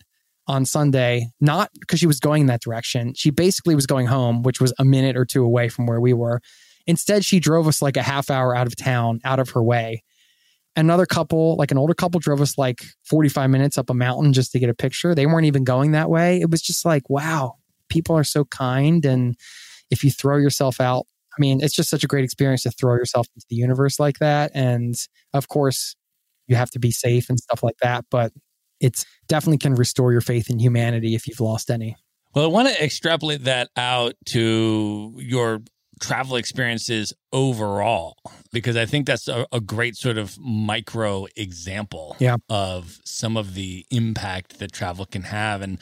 [0.46, 3.14] on Sunday, not because she was going in that direction.
[3.14, 6.12] She basically was going home, which was a minute or two away from where we
[6.12, 6.40] were.
[6.87, 10.03] Instead, she drove us like a half hour out of town, out of her way.
[10.76, 14.53] Another couple, like an older couple, drove us like 45 minutes up a mountain just
[14.53, 15.14] to get a picture.
[15.14, 16.40] They weren't even going that way.
[16.40, 17.57] It was just like, wow,
[17.88, 19.05] people are so kind.
[19.05, 19.37] And
[19.90, 22.94] if you throw yourself out, I mean, it's just such a great experience to throw
[22.94, 24.50] yourself into the universe like that.
[24.55, 24.94] And
[25.33, 25.96] of course,
[26.46, 28.05] you have to be safe and stuff like that.
[28.11, 28.33] But
[28.81, 31.97] it's definitely can restore your faith in humanity if you've lost any.
[32.35, 35.61] Well, I want to extrapolate that out to your
[36.01, 38.16] travel experiences overall
[38.53, 42.37] because I think that's a, a, great sort of micro example yeah.
[42.49, 45.61] of some of the impact that travel can have.
[45.61, 45.79] And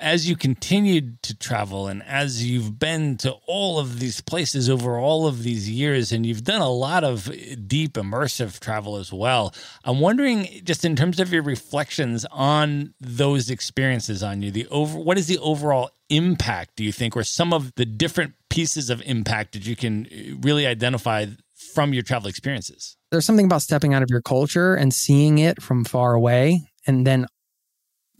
[0.00, 4.98] as you continued to travel and as you've been to all of these places over
[4.98, 7.30] all of these years and you've done a lot of
[7.66, 9.54] deep immersive travel as well
[9.84, 14.98] i'm wondering just in terms of your reflections on those experiences on you the over
[14.98, 19.02] what is the overall impact do you think or some of the different pieces of
[19.02, 21.26] impact that you can uh, really identify
[21.74, 22.96] from your travel experiences?
[23.10, 27.06] There's something about stepping out of your culture and seeing it from far away and
[27.06, 27.26] then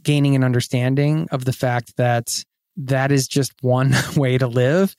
[0.07, 2.45] gaining an understanding of the fact that
[2.77, 4.95] that is just one way to live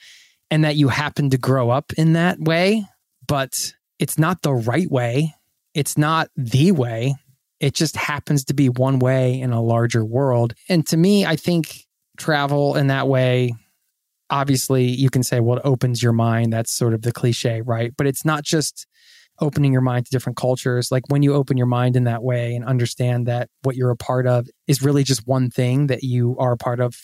[0.51, 2.85] and that you happen to grow up in that way,
[3.25, 5.33] but it's not the right way.
[5.73, 7.15] It's not the way.
[7.61, 10.53] It just happens to be one way in a larger world.
[10.67, 11.85] And to me, I think
[12.17, 13.55] travel in that way,
[14.29, 16.51] obviously, you can say, well, it opens your mind.
[16.51, 17.93] That's sort of the cliche, right?
[17.97, 18.85] But it's not just
[19.39, 20.91] opening your mind to different cultures.
[20.91, 23.97] Like when you open your mind in that way and understand that what you're a
[23.97, 26.95] part of is really just one thing that you are a part of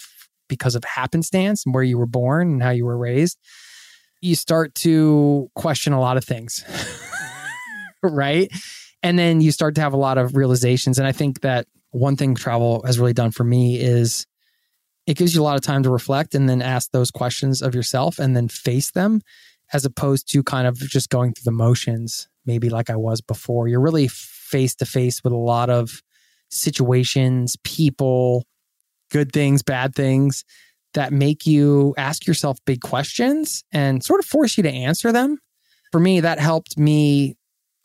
[0.47, 3.37] because of happenstance and where you were born and how you were raised,
[4.21, 6.63] you start to question a lot of things.
[8.03, 8.51] right?
[9.01, 10.97] And then you start to have a lot of realizations.
[10.97, 14.25] And I think that one thing travel has really done for me is
[15.05, 17.75] it gives you a lot of time to reflect and then ask those questions of
[17.75, 19.21] yourself and then face them
[19.73, 23.67] as opposed to kind of just going through the motions, maybe like I was before.
[23.67, 26.01] You're really face to face with a lot of
[26.49, 28.45] situations, people,
[29.11, 30.45] good things, bad things
[30.93, 35.39] that make you ask yourself big questions and sort of force you to answer them.
[35.91, 37.35] For me, that helped me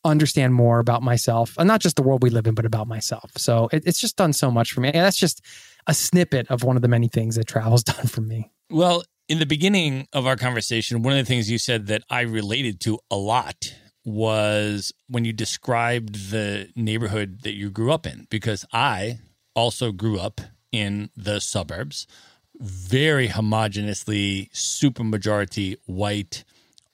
[0.05, 3.31] understand more about myself and not just the world we live in, but about myself.
[3.37, 4.89] So it, it's just done so much for me.
[4.89, 5.45] And that's just
[5.87, 8.51] a snippet of one of the many things that travel's done for me.
[8.71, 12.23] Well, in the beginning of our conversation, one of the things you said that I
[12.23, 18.27] related to a lot was when you described the neighborhood that you grew up in,
[18.31, 19.19] because I
[19.55, 20.41] also grew up
[20.73, 22.07] in the suburbs,
[22.59, 26.45] very homogeneously super majority white,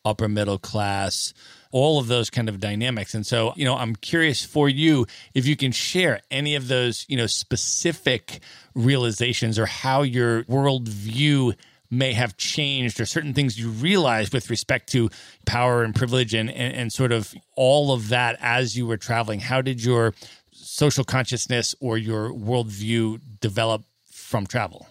[0.05, 1.33] upper middle class,
[1.71, 3.15] all of those kind of dynamics.
[3.15, 7.07] And so, you know, I'm curious for you if you can share any of those,
[7.09, 8.41] you know, specific
[8.75, 11.55] realizations or how your worldview
[11.95, 15.11] may have changed or certain things you realized with respect to
[15.47, 19.41] power and privilege and, and, and sort of all of that as you were traveling.
[19.41, 20.15] How did your
[20.53, 24.87] social consciousness or your worldview develop from travel?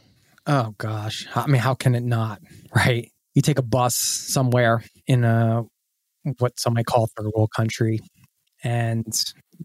[0.46, 1.28] Oh gosh.
[1.36, 2.42] I mean, how can it not?
[2.76, 3.12] Right.
[3.34, 5.64] You take a bus somewhere in a
[6.38, 8.00] what some might call third world country,
[8.64, 9.06] and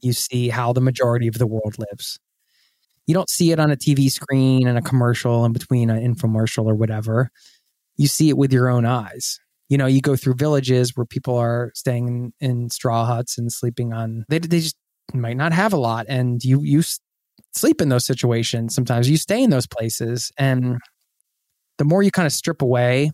[0.00, 2.18] you see how the majority of the world lives.
[3.08, 6.66] You don't see it on a TV screen and a commercial in between an infomercial
[6.66, 7.30] or whatever.
[7.96, 9.40] You see it with your own eyes.
[9.70, 13.50] You know, you go through villages where people are staying in, in straw huts and
[13.50, 14.26] sleeping on.
[14.28, 14.76] They they just
[15.14, 16.82] might not have a lot, and you you
[17.54, 18.74] sleep in those situations.
[18.74, 20.78] Sometimes you stay in those places, and
[21.78, 23.10] the more you kind of strip away,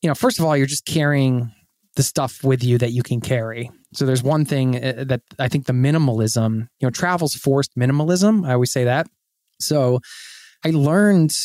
[0.00, 1.52] you know, first of all, you're just carrying
[1.96, 3.70] the stuff with you that you can carry.
[3.92, 8.46] So there's one thing uh, that I think the minimalism, you know, travel's forced minimalism.
[8.46, 9.08] I always say that.
[9.60, 10.00] So
[10.64, 11.36] I learned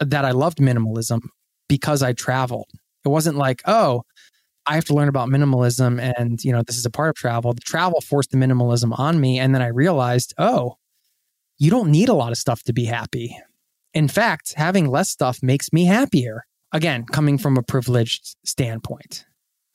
[0.00, 1.20] that I loved minimalism
[1.68, 2.70] because I traveled.
[3.04, 4.02] It wasn't like, oh,
[4.66, 7.52] I have to learn about minimalism and, you know, this is a part of travel.
[7.52, 9.38] The travel forced the minimalism on me.
[9.38, 10.76] And then I realized, oh,
[11.58, 13.36] you don't need a lot of stuff to be happy.
[13.94, 16.44] In fact, having less stuff makes me happier.
[16.72, 19.24] Again, coming from a privileged standpoint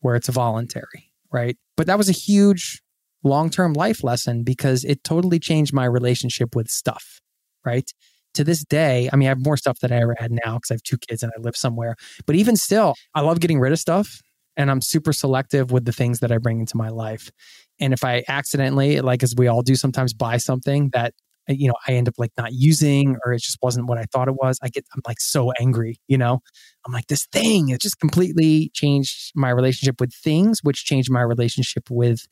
[0.02, 1.58] where it's voluntary, right?
[1.78, 2.82] But that was a huge
[3.24, 7.21] long term life lesson because it totally changed my relationship with stuff,
[7.66, 7.90] right?
[8.36, 10.72] To this day, I mean, I have more stuff than I ever had now because
[10.72, 11.96] I have two kids and I live somewhere.
[12.26, 14.22] But even still, I love getting rid of stuff
[14.56, 17.32] and I'm super selective with the things that I bring into my life.
[17.80, 21.14] And if I accidentally, like as we all do sometimes, buy something that
[21.50, 24.06] uh, you know i end up like not using or it just wasn't what i
[24.12, 26.40] thought it was i get i'm like so angry you know
[26.86, 31.22] i'm like this thing it just completely changed my relationship with things which changed my
[31.22, 32.28] relationship with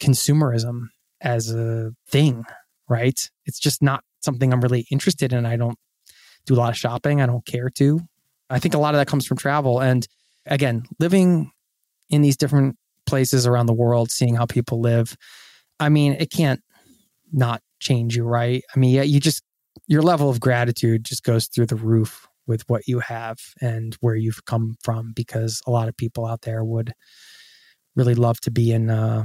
[0.00, 0.84] consumerism
[1.20, 2.42] as a thing
[2.88, 5.46] right it's just not something i'm really interested in.
[5.46, 5.78] I don't
[6.46, 7.20] do a lot of shopping.
[7.20, 8.00] I don't care to.
[8.48, 9.80] I think a lot of that comes from travel.
[9.80, 10.06] And
[10.46, 11.52] again living
[12.08, 15.16] in these different places around the world seeing how people live
[15.78, 16.62] i mean it can't
[17.32, 18.62] not change you, right?
[18.74, 19.42] I mean, yeah, you just
[19.86, 24.14] your level of gratitude just goes through the roof with what you have and where
[24.14, 26.92] you've come from because a lot of people out there would
[27.96, 29.24] really love to be in uh,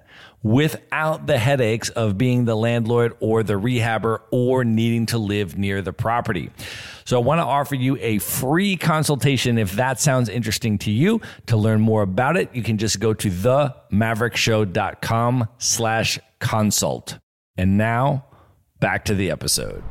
[0.43, 5.81] without the headaches of being the landlord or the rehabber or needing to live near
[5.81, 6.49] the property.
[7.05, 11.19] So I want to offer you a free consultation if that sounds interesting to you.
[11.47, 17.19] To learn more about it, you can just go to themaverickshow.com slash consult.
[17.57, 18.25] And now
[18.79, 19.83] back to the episode.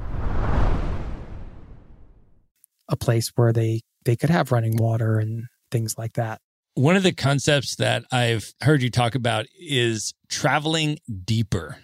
[2.89, 6.41] A place where they they could have running water and things like that.
[6.81, 11.77] One of the concepts that I've heard you talk about is traveling deeper.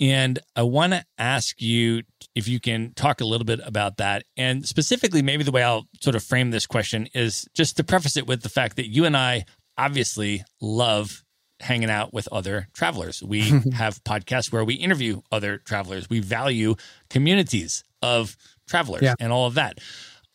[0.00, 4.24] And I want to ask you if you can talk a little bit about that.
[4.38, 8.16] And specifically, maybe the way I'll sort of frame this question is just to preface
[8.16, 9.44] it with the fact that you and I
[9.76, 11.22] obviously love
[11.60, 13.22] hanging out with other travelers.
[13.22, 13.42] We
[13.74, 16.08] have podcasts where we interview other travelers.
[16.08, 16.76] We value
[17.10, 19.14] communities of travelers yeah.
[19.20, 19.78] and all of that.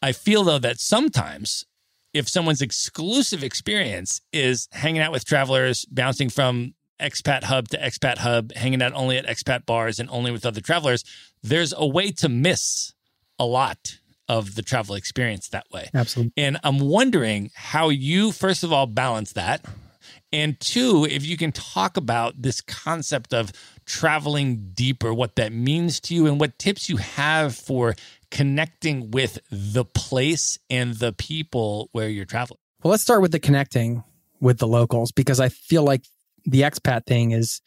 [0.03, 1.65] I feel though that sometimes
[2.17, 8.17] if someone's exclusive experience is hanging out with travelers, bouncing from expat hub to expat
[8.17, 11.03] hub, hanging out only at expat bars and only with other travelers,
[11.43, 12.93] there's a way to miss
[13.39, 15.89] a lot of the travel experience that way.
[15.93, 16.33] Absolutely.
[16.43, 19.63] And I'm wondering how you, first of all, balance that.
[20.33, 23.53] And two, if you can talk about this concept of
[23.85, 27.95] traveling deeper, what that means to you, and what tips you have for
[28.31, 32.59] connecting with the place and the people where you're traveling?
[32.83, 34.03] Well, let's start with the connecting
[34.39, 36.03] with the locals because I feel like
[36.45, 37.61] the expat thing is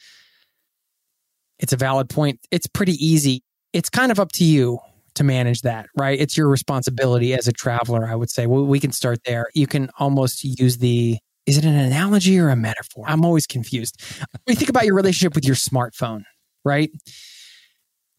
[1.59, 2.41] it's a valid point.
[2.51, 3.43] It's pretty easy.
[3.73, 4.79] It's kind of up to you
[5.15, 6.19] to manage that, right?
[6.19, 8.47] It's your responsibility as a traveler, I would say.
[8.47, 9.47] Well, we can start there.
[9.55, 13.05] You can almost use the is it an analogy or a metaphor?
[13.09, 14.01] I'm always confused.
[14.45, 16.23] When you think about your relationship with your smartphone,
[16.65, 16.91] right?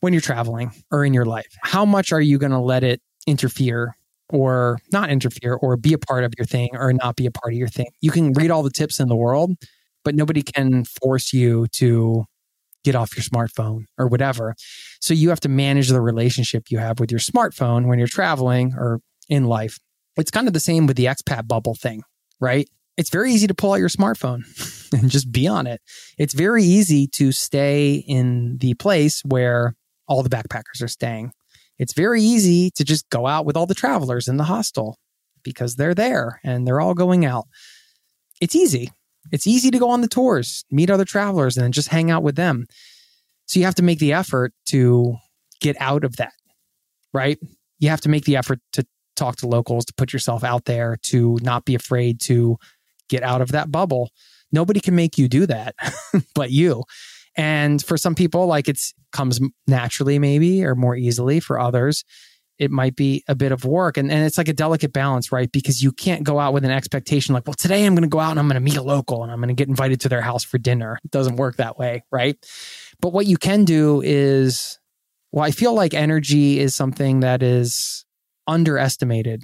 [0.01, 3.01] When you're traveling or in your life, how much are you going to let it
[3.27, 3.95] interfere
[4.29, 7.53] or not interfere or be a part of your thing or not be a part
[7.53, 7.87] of your thing?
[8.01, 9.51] You can read all the tips in the world,
[10.03, 12.25] but nobody can force you to
[12.83, 14.55] get off your smartphone or whatever.
[14.99, 18.73] So you have to manage the relationship you have with your smartphone when you're traveling
[18.75, 19.79] or in life.
[20.17, 22.03] It's kind of the same with the expat bubble thing,
[22.39, 22.67] right?
[22.97, 24.43] It's very easy to pull out your smartphone
[24.93, 25.81] and just be on it.
[26.17, 29.75] It's very easy to stay in the place where
[30.11, 31.31] all the backpackers are staying.
[31.79, 34.97] It's very easy to just go out with all the travelers in the hostel
[35.41, 37.45] because they're there and they're all going out.
[38.41, 38.91] It's easy.
[39.31, 42.23] It's easy to go on the tours, meet other travelers, and then just hang out
[42.23, 42.65] with them.
[43.45, 45.15] So you have to make the effort to
[45.61, 46.33] get out of that,
[47.13, 47.39] right?
[47.79, 48.85] You have to make the effort to
[49.15, 52.57] talk to locals, to put yourself out there, to not be afraid to
[53.07, 54.09] get out of that bubble.
[54.51, 55.73] Nobody can make you do that
[56.35, 56.83] but you.
[57.35, 61.39] And for some people, like it's comes naturally, maybe, or more easily.
[61.39, 62.03] For others,
[62.57, 63.97] it might be a bit of work.
[63.97, 65.51] And, and it's like a delicate balance, right?
[65.51, 68.19] Because you can't go out with an expectation like, well, today I'm going to go
[68.19, 70.09] out and I'm going to meet a local and I'm going to get invited to
[70.09, 70.99] their house for dinner.
[71.03, 72.37] It doesn't work that way, right?
[72.99, 74.79] But what you can do is,
[75.31, 78.05] well, I feel like energy is something that is
[78.47, 79.43] underestimated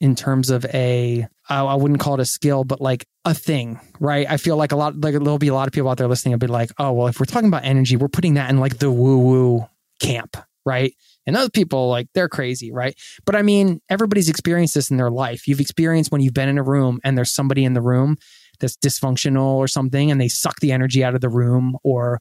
[0.00, 4.26] in terms of a I wouldn't call it a skill, but like a thing, right?
[4.30, 6.34] I feel like a lot like there'll be a lot of people out there listening
[6.34, 8.78] a be like, oh well, if we're talking about energy, we're putting that in like
[8.78, 9.66] the woo woo
[10.00, 10.94] camp, right?
[11.26, 12.98] And other people, like, they're crazy, right?
[13.24, 15.46] But I mean, everybody's experienced this in their life.
[15.46, 18.16] You've experienced when you've been in a room and there's somebody in the room
[18.58, 22.20] that's dysfunctional or something and they suck the energy out of the room or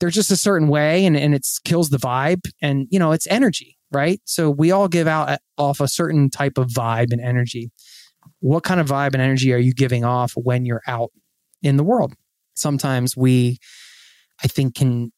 [0.00, 2.40] there's just a certain way and, and it kills the vibe.
[2.60, 4.20] And, you know, it's energy, right?
[4.24, 7.70] So we all give out uh, off a certain type of vibe and energy.
[8.40, 11.10] What kind of vibe and energy are you giving off when you're out
[11.62, 12.14] in the world?
[12.54, 13.58] Sometimes we,
[14.42, 15.12] I think, can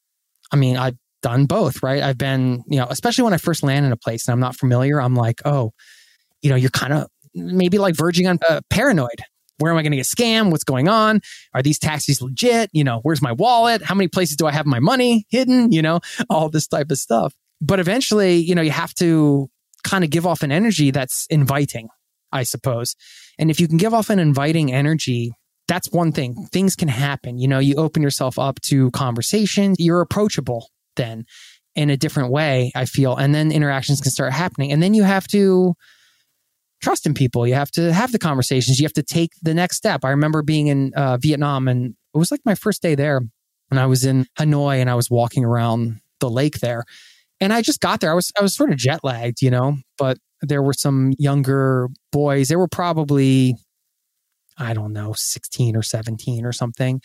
[0.52, 2.02] I mean, I've done both, right?
[2.02, 4.56] I've been, you know, especially when I first land in a place and I'm not
[4.56, 5.72] familiar, I'm like, oh,
[6.42, 9.20] you know, you're kind of maybe like verging on uh, paranoid.
[9.58, 10.50] Where am I going to get scammed?
[10.50, 11.20] What's going on?
[11.54, 12.68] Are these taxis legit?
[12.72, 13.82] You know, where's my wallet?
[13.82, 15.72] How many places do I have my money hidden?
[15.72, 16.00] You know,
[16.30, 17.34] all this type of stuff.
[17.60, 19.48] But eventually, you know, you have to
[19.82, 21.88] kind of give off an energy that's inviting,
[22.36, 22.94] I suppose.
[23.38, 25.32] And if you can give off an inviting energy,
[25.68, 26.46] that's one thing.
[26.52, 27.38] Things can happen.
[27.38, 31.24] You know, you open yourself up to conversation, you're approachable then
[31.74, 33.16] in a different way, I feel.
[33.16, 34.72] And then interactions can start happening.
[34.72, 35.74] And then you have to
[36.82, 37.46] trust in people.
[37.46, 38.80] You have to have the conversations.
[38.80, 40.04] You have to take the next step.
[40.04, 43.20] I remember being in uh, Vietnam and it was like my first day there.
[43.70, 46.84] And I was in Hanoi and I was walking around the lake there.
[47.40, 48.10] And I just got there.
[48.10, 50.16] I was I was sort of jet lagged, you know, but
[50.48, 52.48] there were some younger boys.
[52.48, 53.54] They were probably
[54.58, 57.00] I don't know, 16 or 17 or something.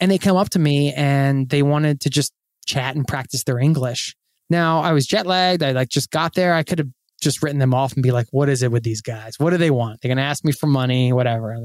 [0.00, 2.32] And they come up to me and they wanted to just
[2.66, 4.14] chat and practice their English.
[4.50, 5.62] Now I was jet lagged.
[5.62, 6.54] I like just got there.
[6.54, 6.88] I could have
[7.20, 9.38] just written them off and be like, what is it with these guys?
[9.38, 10.00] What do they want?
[10.00, 11.56] They're going to ask me for money, whatever.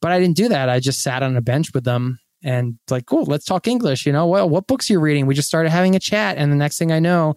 [0.00, 0.68] But I didn't do that.
[0.68, 4.06] I just sat on a bench with them and like, cool, let's talk English.
[4.06, 5.26] You know, well, what books are you reading?
[5.26, 6.38] We just started having a chat.
[6.38, 7.34] And the next thing I know,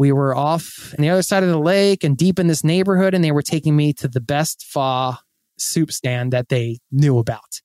[0.00, 3.12] we were off on the other side of the lake and deep in this neighborhood.
[3.12, 5.12] And they were taking me to the best pho
[5.58, 7.60] soup stand that they knew about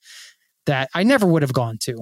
[0.65, 1.95] that I never would have gone to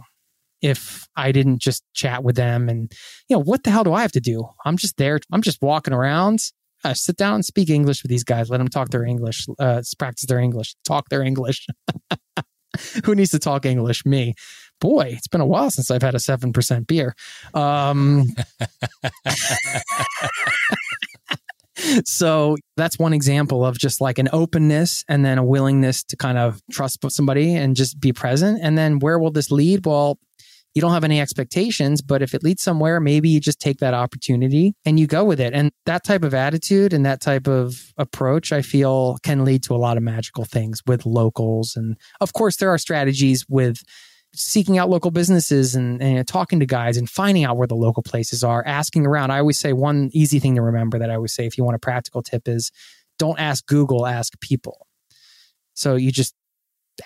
[0.60, 2.92] if I didn't just chat with them and,
[3.30, 4.44] you know, what the hell do I have to do?
[4.66, 5.20] I'm just there.
[5.32, 6.40] I'm just walking around.
[6.84, 8.50] Uh, sit down and speak English with these guys.
[8.50, 11.68] Let them talk their English, uh, practice their English, talk their English.
[13.06, 14.04] Who needs to talk English?
[14.04, 14.34] Me.
[14.80, 17.16] Boy, it's been a while since I've had a 7% beer.
[17.54, 18.26] Um,
[22.06, 26.38] so that's one example of just like an openness and then a willingness to kind
[26.38, 28.60] of trust somebody and just be present.
[28.62, 29.86] And then where will this lead?
[29.86, 30.20] Well,
[30.74, 33.94] you don't have any expectations, but if it leads somewhere, maybe you just take that
[33.94, 35.54] opportunity and you go with it.
[35.54, 39.76] And that type of attitude and that type of approach, I feel can lead to
[39.76, 41.76] a lot of magical things with locals.
[41.76, 43.84] And of course, there are strategies with
[44.36, 48.04] seeking out local businesses and, and talking to guys and finding out where the local
[48.04, 49.32] places are, asking around.
[49.32, 51.76] I always say one easy thing to remember that I always say if you want
[51.76, 52.72] a practical tip is
[53.20, 54.88] don't ask Google, ask people.
[55.76, 56.34] So you just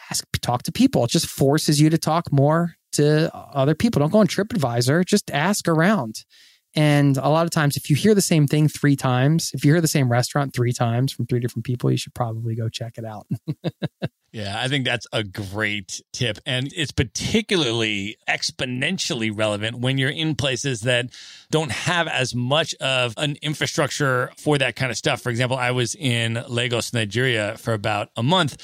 [0.09, 1.03] ask, talk to people.
[1.05, 3.99] It just forces you to talk more to other people.
[3.99, 5.05] Don't go on TripAdvisor.
[5.05, 6.23] Just ask around.
[6.75, 9.71] And a lot of times, if you hear the same thing three times, if you
[9.71, 12.97] hear the same restaurant three times from three different people, you should probably go check
[12.97, 13.25] it out.
[14.37, 16.37] yeah, I think that's a great tip.
[16.45, 21.07] And it's particularly exponentially relevant when you're in places that
[21.49, 25.21] don't have as much of an infrastructure for that kind of stuff.
[25.21, 28.61] For example, I was in Lagos, Nigeria for about a month.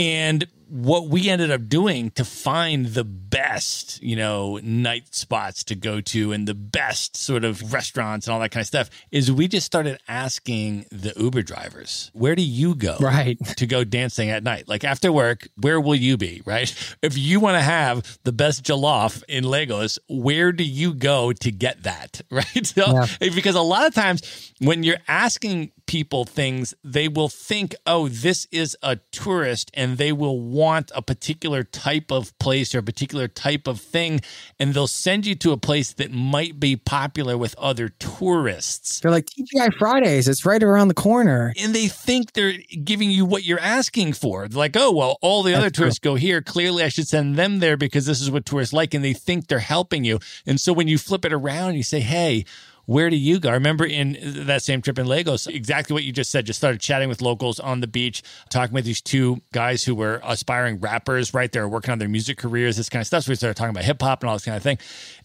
[0.00, 5.74] And what we ended up doing to find the best, you know, night spots to
[5.74, 9.30] go to and the best sort of restaurants and all that kind of stuff is
[9.30, 13.38] we just started asking the Uber drivers, where do you go Right.
[13.56, 14.68] to go dancing at night?
[14.68, 16.72] Like after work, where will you be, right?
[17.02, 21.50] If you want to have the best jollof in Lagos, where do you go to
[21.50, 22.66] get that, right?
[22.66, 23.06] So, Yeah.
[23.20, 28.08] Eh, because a lot of times when you're asking people things, they will think, oh,
[28.08, 32.82] this is a tourist and they will want a particular type of place or a
[32.82, 34.20] particular type of thing.
[34.60, 39.00] And they'll send you to a place that might be popular with other tourists.
[39.00, 40.28] They're like TGI Fridays.
[40.28, 41.52] It's right around the corner.
[41.60, 44.48] And they think they're giving you what you're asking for.
[44.48, 45.84] They're like, oh, well, all the other That's true.
[45.84, 46.40] tourists go here.
[46.40, 48.94] Clearly, I should send them there because this is what tourists like.
[48.94, 50.20] And they think they're helping you.
[50.46, 52.44] And so when you flip it around, you say, hey,
[52.86, 53.50] where do you go?
[53.50, 54.16] I remember in
[54.46, 56.46] that same trip in Lagos, exactly what you just said.
[56.46, 60.20] Just started chatting with locals on the beach, talking with these two guys who were
[60.24, 61.50] aspiring rappers, right?
[61.50, 63.24] They were working on their music careers, this kind of stuff.
[63.24, 64.78] So we started talking about hip hop and all this kind of thing.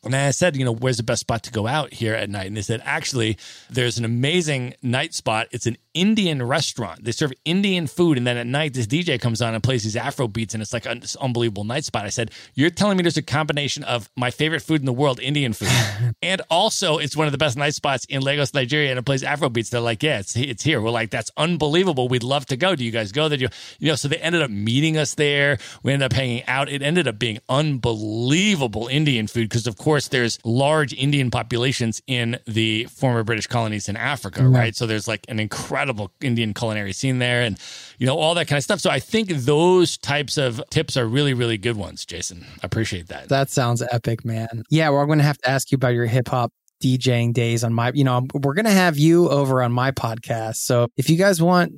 [0.04, 2.48] And I said, you know, where's the best spot to go out here at night?
[2.48, 3.38] And they said, actually,
[3.70, 5.48] there's an amazing night spot.
[5.52, 7.04] It's an Indian restaurant.
[7.04, 8.18] They serve Indian food.
[8.18, 10.54] And then at night, this DJ comes on and plays these Afro beats.
[10.54, 12.06] And it's like an unbelievable night spot.
[12.06, 15.20] I said, You're telling me there's a combination of my favorite food in the world,
[15.20, 15.70] Indian food,
[16.22, 19.24] and also it's one of the best night spots in Lagos, Nigeria, and it plays
[19.24, 19.70] Afro beats.
[19.70, 20.82] They're like, Yeah, it's, it's here.
[20.82, 22.08] We're like, That's unbelievable.
[22.08, 22.76] We'd love to go.
[22.76, 23.40] Do you guys go there?
[23.40, 25.58] You, you know, so they ended up meeting us there.
[25.84, 26.70] We ended up hanging out.
[26.70, 32.40] It ended up being unbelievable Indian food because, of course, there's large Indian populations in
[32.46, 34.76] the former British colonies in Africa, right?
[34.76, 37.58] So there's like an incredible Indian culinary scene there and,
[37.98, 38.80] you know, all that kind of stuff.
[38.80, 42.46] So I think those types of tips are really, really good ones, Jason.
[42.64, 43.30] I appreciate that.
[43.30, 44.64] That sounds epic, man.
[44.70, 47.64] Yeah, well, I'm going to have to ask you about your hip hop DJing days
[47.64, 50.58] on my, you know, we're going to have you over on my podcast.
[50.58, 51.74] So if you guys want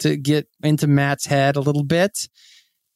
[0.00, 2.28] to get into Matt's head a little bit,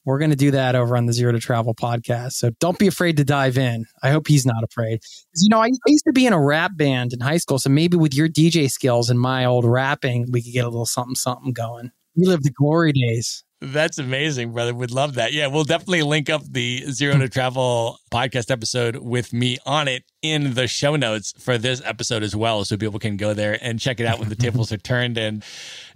[0.06, 2.32] we're going to do that over on the Zero to Travel podcast.
[2.32, 3.86] So don't be afraid to dive in.
[4.02, 5.00] I hope he's not afraid.
[5.34, 7.58] You know, I, used to be in a rap band in high school.
[7.58, 10.86] So maybe with your DJ skills and my old rapping, we could get a little
[10.86, 11.90] something, something going.
[12.14, 13.44] We lived the glory days.
[13.60, 14.74] That's amazing, brother.
[14.74, 15.32] We'd love that.
[15.32, 20.04] Yeah, we'll definitely link up the Zero to Travel podcast episode with me on it
[20.20, 22.66] in the show notes for this episode as well.
[22.66, 25.42] So people can go there and check it out when the tables are turned and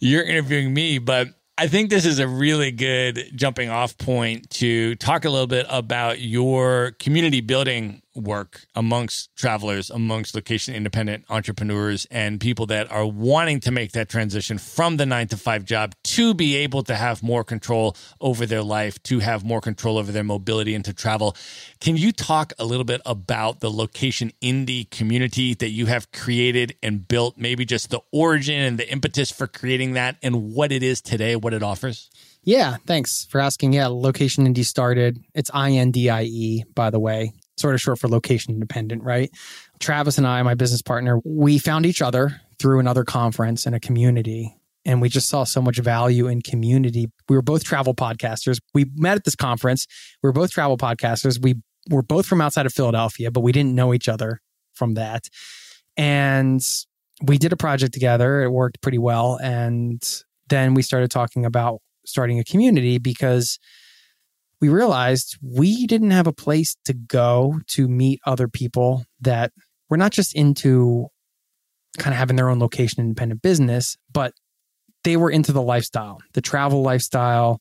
[0.01, 0.99] you're interviewing me.
[0.99, 5.47] But I think this is a really good jumping off point to talk a little
[5.47, 12.91] bit about your community building work amongst travelers, amongst location independent entrepreneurs, and people that
[12.91, 16.83] are wanting to make that transition from the nine to five job to be able
[16.83, 20.85] to have more control over their life, to have more control over their mobility and
[20.85, 21.37] to travel.
[21.81, 26.77] Can you talk a little bit about the location indie community that you have created
[26.83, 27.37] and built?
[27.39, 31.37] Maybe just the origin and the impetus for creating that and what it is today,
[31.37, 32.11] what it offers?
[32.43, 33.75] Yeah, thanks for asking.
[33.75, 35.23] Yeah, Location Indie started.
[35.35, 39.03] It's I N D I E, by the way, sort of short for location independent,
[39.03, 39.31] right?
[39.79, 43.81] Travis and I, my business partner, we found each other through another conference in a
[43.81, 44.57] community.
[44.85, 47.07] And we just saw so much value in community.
[47.29, 48.59] We were both travel podcasters.
[48.75, 49.87] We met at this conference.
[50.23, 51.41] We were both travel podcasters.
[51.41, 51.57] We
[51.91, 54.41] were both from outside of Philadelphia, but we didn't know each other
[54.75, 55.29] from that.
[55.97, 56.67] And
[57.23, 58.43] we did a project together.
[58.43, 59.39] It worked pretty well.
[59.43, 60.03] And
[60.49, 63.59] then we started talking about starting a community because
[64.61, 69.53] we realized we didn't have a place to go to meet other people that
[69.89, 71.09] were not just into
[71.99, 74.33] kind of having their own location independent business, but
[75.05, 77.61] they were into the lifestyle, the travel lifestyle,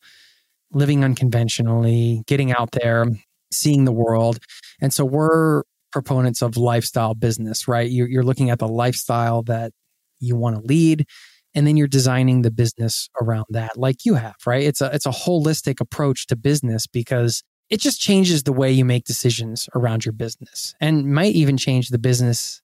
[0.72, 3.06] living unconventionally, getting out there,
[3.52, 4.40] seeing the world.
[4.82, 7.90] And so we're proponents of lifestyle business, right?
[7.90, 9.72] You're, looking at the lifestyle that
[10.20, 11.08] you want to lead
[11.56, 14.64] and then you're designing the business around that like you have right?
[14.64, 18.86] It's a it's a holistic approach to business because it just changes the way you
[18.86, 22.62] make decisions around your business and might even change the business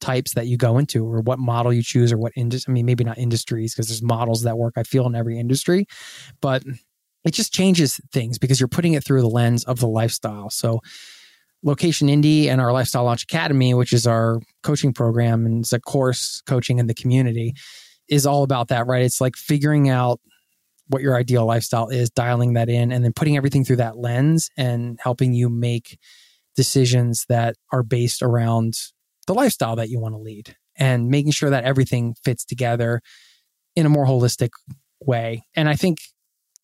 [0.00, 2.84] types that you go into or what model you choose or what industry i mean
[2.84, 5.86] maybe not industries because there's models that work i feel in every industry
[6.42, 6.62] but
[7.24, 10.50] it just changes things because you're putting it through the lens of the lifestyle.
[10.50, 10.80] So
[11.62, 15.80] location indie and our lifestyle launch academy which is our coaching program and it's a
[15.80, 17.54] course coaching in the community
[18.08, 19.02] is all about that, right?
[19.02, 20.20] It's like figuring out
[20.88, 24.50] what your ideal lifestyle is, dialing that in, and then putting everything through that lens
[24.56, 25.98] and helping you make
[26.56, 28.74] decisions that are based around
[29.26, 33.00] the lifestyle that you want to lead and making sure that everything fits together
[33.74, 34.50] in a more holistic
[35.00, 35.44] way.
[35.54, 35.98] And I think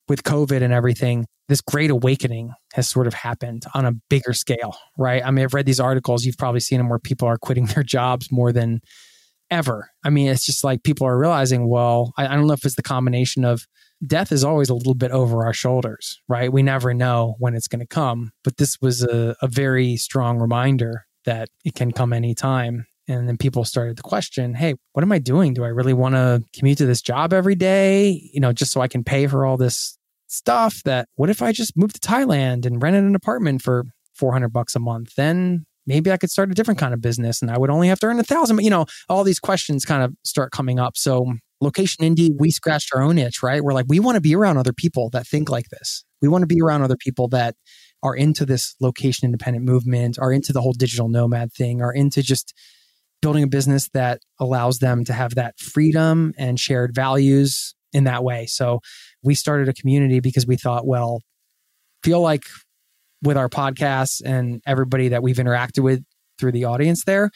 [0.08, 4.76] with COVID and everything, this great awakening has sort of happened on a bigger scale,
[4.96, 5.24] right?
[5.24, 7.82] I mean, I've read these articles, you've probably seen them where people are quitting their
[7.82, 8.80] jobs more than
[9.50, 9.90] ever.
[10.04, 12.76] I mean, it's just like people are realizing, well, I, I don't know if it's
[12.76, 13.66] the combination of
[14.06, 16.52] death is always a little bit over our shoulders, right?
[16.52, 18.32] We never know when it's going to come.
[18.44, 22.86] But this was a, a very strong reminder that it can come anytime.
[23.08, 25.52] And then people started to question, hey, what am I doing?
[25.52, 28.30] Do I really want to commute to this job every day?
[28.32, 29.98] You know, just so I can pay for all this
[30.28, 33.84] stuff that what if I just moved to Thailand and rented an apartment for
[34.14, 35.14] 400 bucks a month?
[35.16, 38.00] Then maybe I could start a different kind of business and I would only have
[38.00, 38.56] to earn a thousand.
[38.56, 40.96] But You know, all these questions kind of start coming up.
[40.96, 43.62] So location indie, we scratched our own itch, right?
[43.62, 46.04] We're like, we want to be around other people that think like this.
[46.22, 47.54] We want to be around other people that
[48.02, 52.22] are into this location independent movement, are into the whole digital nomad thing, are into
[52.22, 52.54] just
[53.20, 58.24] building a business that allows them to have that freedom and shared values in that
[58.24, 58.46] way.
[58.46, 58.80] So
[59.22, 61.20] we started a community because we thought, well,
[62.02, 62.44] feel like
[63.22, 66.02] with our podcasts and everybody that we've interacted with
[66.38, 67.30] through the audience there,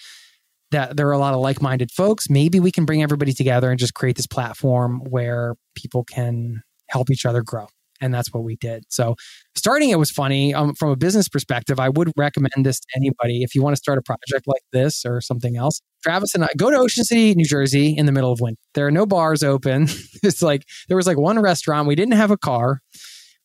[0.71, 2.29] that there are a lot of like-minded folks.
[2.31, 7.11] Maybe we can bring everybody together and just create this platform where people can help
[7.11, 7.67] each other grow.
[8.01, 8.85] And that's what we did.
[8.89, 9.15] So
[9.55, 11.79] starting it was funny um, from a business perspective.
[11.79, 15.05] I would recommend this to anybody if you want to start a project like this
[15.07, 15.81] or something else.
[16.03, 18.59] Travis and I go to Ocean City, New Jersey in the middle of winter.
[18.75, 19.87] There are no bars open.
[20.23, 21.89] it's like there was like one restaurant.
[21.89, 22.81] We didn't have a car.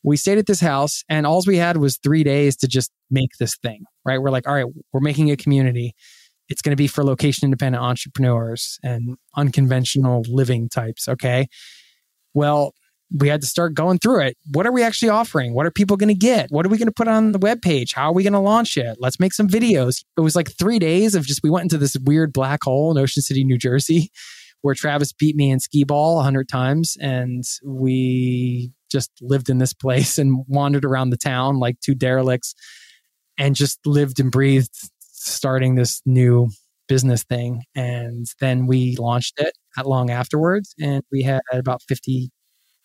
[0.03, 3.31] We stayed at this house and all we had was three days to just make
[3.39, 4.21] this thing, right?
[4.21, 5.93] We're like, all right, we're making a community
[6.49, 11.07] it's going to be for location independent entrepreneurs and unconventional living types.
[11.07, 11.47] Okay.
[12.33, 12.73] Well,
[13.17, 14.37] we had to start going through it.
[14.51, 15.53] What are we actually offering?
[15.53, 16.47] What are people going to get?
[16.51, 17.93] What are we going to put on the web page?
[17.93, 18.97] How are we going to launch it?
[18.99, 20.03] Let's make some videos.
[20.17, 23.01] It was like three days of just, we went into this weird black hole in
[23.01, 24.11] Ocean City, New Jersey,
[24.61, 26.97] where Travis beat me in skee ball a hundred times.
[26.99, 32.53] And we just lived in this place and wandered around the town like two derelicts
[33.37, 36.49] and just lived and breathed starting this new
[36.87, 37.63] business thing.
[37.75, 40.73] And then we launched it not long afterwards.
[40.79, 42.29] And we had about 50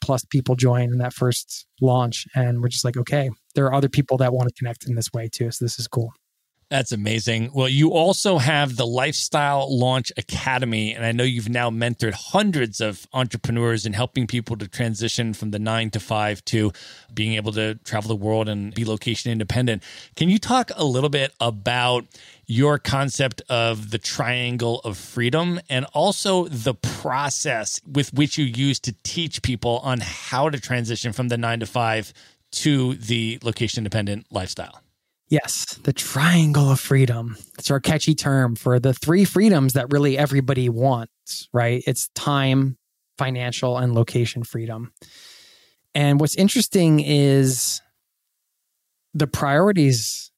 [0.01, 2.27] plus people join in that first launch.
[2.35, 5.11] And we're just like, okay, there are other people that want to connect in this
[5.13, 5.51] way too.
[5.51, 6.13] So this is cool.
[6.75, 7.53] That's amazing.
[7.55, 12.81] Well, you also have the Lifestyle Launch Academy, and I know you've now mentored hundreds
[12.81, 16.72] of entrepreneurs in helping people to transition from the nine to five to
[17.14, 19.85] being able to travel the world and be location independent.
[20.16, 22.07] Can you talk a little bit about
[22.47, 28.81] your concept of the triangle of freedom and also the process with which you use
[28.81, 32.12] to teach people on how to transition from the nine to five
[32.51, 34.84] to the location independent lifestyle?
[35.35, 37.37] Yes, the triangle of freedom.
[37.59, 41.82] It's our catchy term for the three freedoms that really everybody wants, right?
[41.89, 42.78] It's time,
[43.18, 44.93] financial, and location freedom.
[45.93, 47.82] And what's interesting is
[49.12, 50.30] the priorities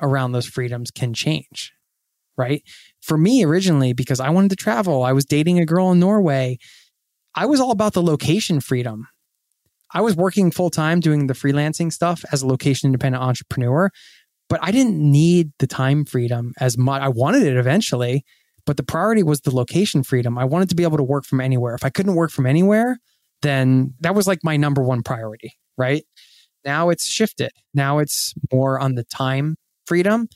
[0.00, 1.74] around those freedoms can change,
[2.38, 2.62] right?
[3.02, 6.56] For me, originally, because I wanted to travel, I was dating a girl in Norway.
[7.34, 9.06] I was all about the location freedom.
[9.92, 13.90] I was working full time doing the freelancing stuff as a location independent entrepreneur
[14.50, 17.00] but I didn't need the time freedom as much.
[17.00, 18.24] I wanted it eventually,
[18.66, 20.36] but the priority was the location freedom.
[20.36, 21.74] I wanted to be able to work from anywhere.
[21.74, 22.98] If I couldn't work from anywhere,
[23.42, 26.04] then that was like my number one priority, right?
[26.64, 27.52] Now it's shifted.
[27.72, 30.28] Now it's more on the time freedom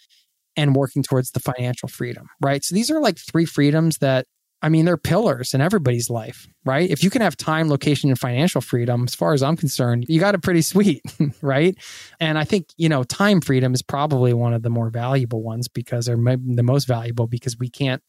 [0.56, 2.64] and working towards the financial freedom, right?
[2.64, 4.26] So these are like three freedoms that
[4.64, 6.88] I mean, they're pillars in everybody's life, right?
[6.88, 10.18] If you can have time, location, and financial freedom, as far as I'm concerned, you
[10.18, 11.02] got it pretty sweet,
[11.42, 11.76] right?
[12.18, 15.68] And I think, you know, time freedom is probably one of the more valuable ones
[15.68, 18.02] because they're the most valuable because we can't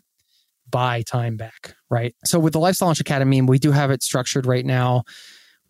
[0.70, 2.16] buy time back, right?
[2.24, 5.04] So with the Lifestyle Launch Academy, we do have it structured right now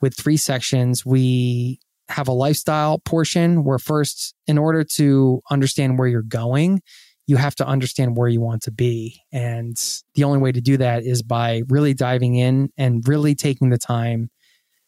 [0.01, 1.03] with three sections.
[1.03, 1.79] We
[2.09, 6.83] have a lifestyle portion where first, in order to understand where you're going,
[7.27, 9.21] you have to understand where you want to be.
[9.31, 9.75] And
[10.13, 13.77] the only way to do that is by really diving in and really taking the
[13.77, 14.29] time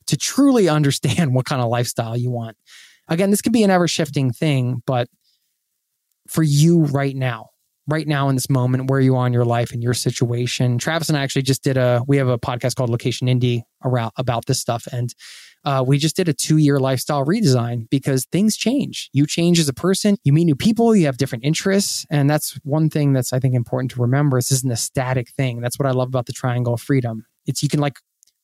[0.08, 2.58] to truly understand what kind of lifestyle you want.
[3.08, 5.08] Again, this can be an ever shifting thing, but
[6.28, 7.50] for you right now,
[7.88, 10.78] right now in this moment where you are in your life and your situation.
[10.78, 14.12] Travis and I actually just did a we have a podcast called Location Indie around
[14.18, 15.14] about this stuff and
[15.66, 19.10] uh, we just did a two year lifestyle redesign because things change.
[19.14, 22.06] You change as a person, you meet new people, you have different interests.
[22.10, 24.38] And that's one thing that's, I think, important to remember.
[24.38, 25.62] This isn't a static thing.
[25.62, 27.26] That's what I love about the triangle of freedom.
[27.46, 28.00] It's you can like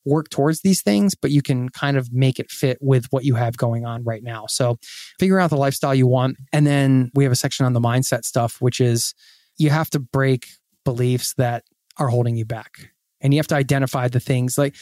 [0.06, 3.36] work towards these things, but you can kind of make it fit with what you
[3.36, 4.46] have going on right now.
[4.48, 4.78] So
[5.20, 6.38] figure out the lifestyle you want.
[6.52, 9.14] And then we have a section on the mindset stuff, which is
[9.58, 10.48] you have to break
[10.84, 11.64] beliefs that
[11.98, 12.92] are holding you back.
[13.22, 14.76] And you have to identify the things like,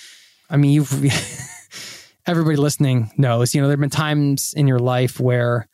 [0.50, 0.92] I mean, you've,
[2.28, 5.68] everybody listening knows, you know, there have been times in your life where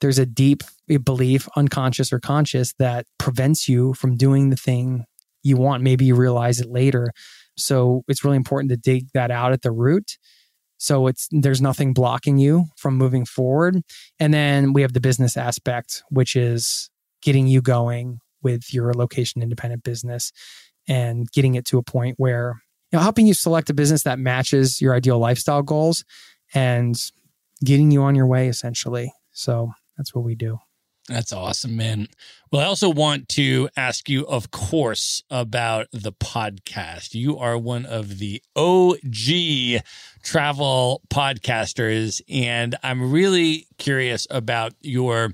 [0.00, 0.62] there's a deep
[1.04, 5.04] belief, unconscious or conscious, that prevents you from doing the thing
[5.42, 5.82] you want.
[5.82, 7.12] Maybe you realize it later.
[7.56, 10.16] So it's really important to dig that out at the root.
[10.78, 13.82] So it's there's nothing blocking you from moving forward.
[14.20, 16.88] And then we have the business aspect, which is
[17.20, 20.30] getting you going with your location independent business
[20.86, 24.18] and getting it to a point where you know helping you select a business that
[24.18, 26.04] matches your ideal lifestyle goals
[26.54, 26.96] and
[27.64, 29.12] getting you on your way essentially.
[29.32, 30.58] So that's what we do.
[31.08, 32.08] That's awesome, man.
[32.52, 37.14] Well, I also want to ask you, of course, about the podcast.
[37.14, 39.82] You are one of the OG
[40.22, 45.32] travel podcasters, and I'm really curious about your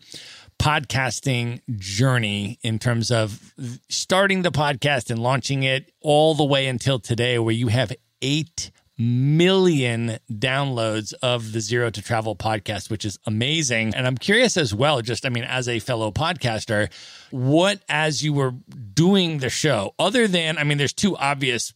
[0.58, 3.54] podcasting journey in terms of
[3.88, 7.92] starting the podcast and launching it all the way until today, where you have
[8.22, 13.94] eight million downloads of the Zero to Travel podcast, which is amazing.
[13.94, 16.92] And I'm curious as well, just, I mean, as a fellow podcaster,
[17.30, 18.52] what, as you were
[18.94, 21.74] doing the show, other than, I mean, there's two obvious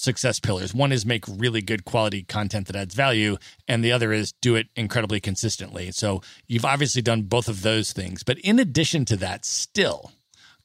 [0.00, 0.74] success pillars.
[0.74, 3.36] One is make really good quality content that adds value,
[3.68, 5.90] and the other is do it incredibly consistently.
[5.92, 8.22] So you've obviously done both of those things.
[8.22, 10.12] But in addition to that, still,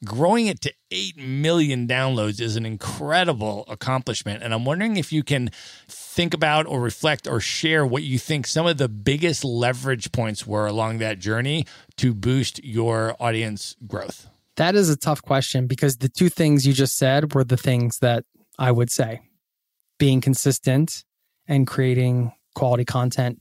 [0.03, 4.43] growing it to 8 million downloads is an incredible accomplishment.
[4.43, 5.49] And I'm wondering if you can
[5.87, 10.47] think about or reflect or share what you think some of the biggest leverage points
[10.47, 11.65] were along that journey
[11.97, 14.27] to boost your audience growth.
[14.57, 17.99] That is a tough question because the two things you just said were the things
[17.99, 18.23] that
[18.57, 19.21] I would say
[19.97, 21.03] being consistent
[21.47, 23.39] and creating quality content.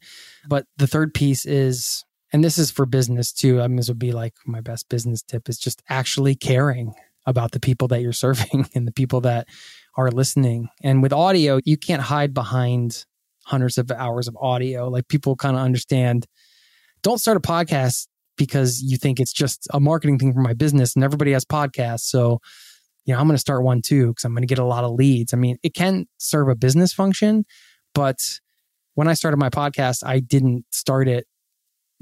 [0.48, 3.60] But the third piece is and this is for business too.
[3.60, 6.94] I mean, this would be like my best business tip is just actually caring
[7.26, 9.46] about the people that you're serving and the people that
[9.96, 10.68] are listening.
[10.82, 13.04] And with audio, you can't hide behind
[13.44, 14.88] hundreds of hours of audio.
[14.88, 16.26] Like people kind of understand
[17.02, 20.96] don't start a podcast because you think it's just a marketing thing for my business
[20.96, 22.00] and everybody has podcasts.
[22.00, 22.40] So,
[23.04, 24.84] you know, I'm going to start one too because I'm going to get a lot
[24.84, 25.34] of leads.
[25.34, 27.44] I mean, it can serve a business function,
[27.94, 28.18] but
[28.94, 31.26] when I started my podcast, I didn't start it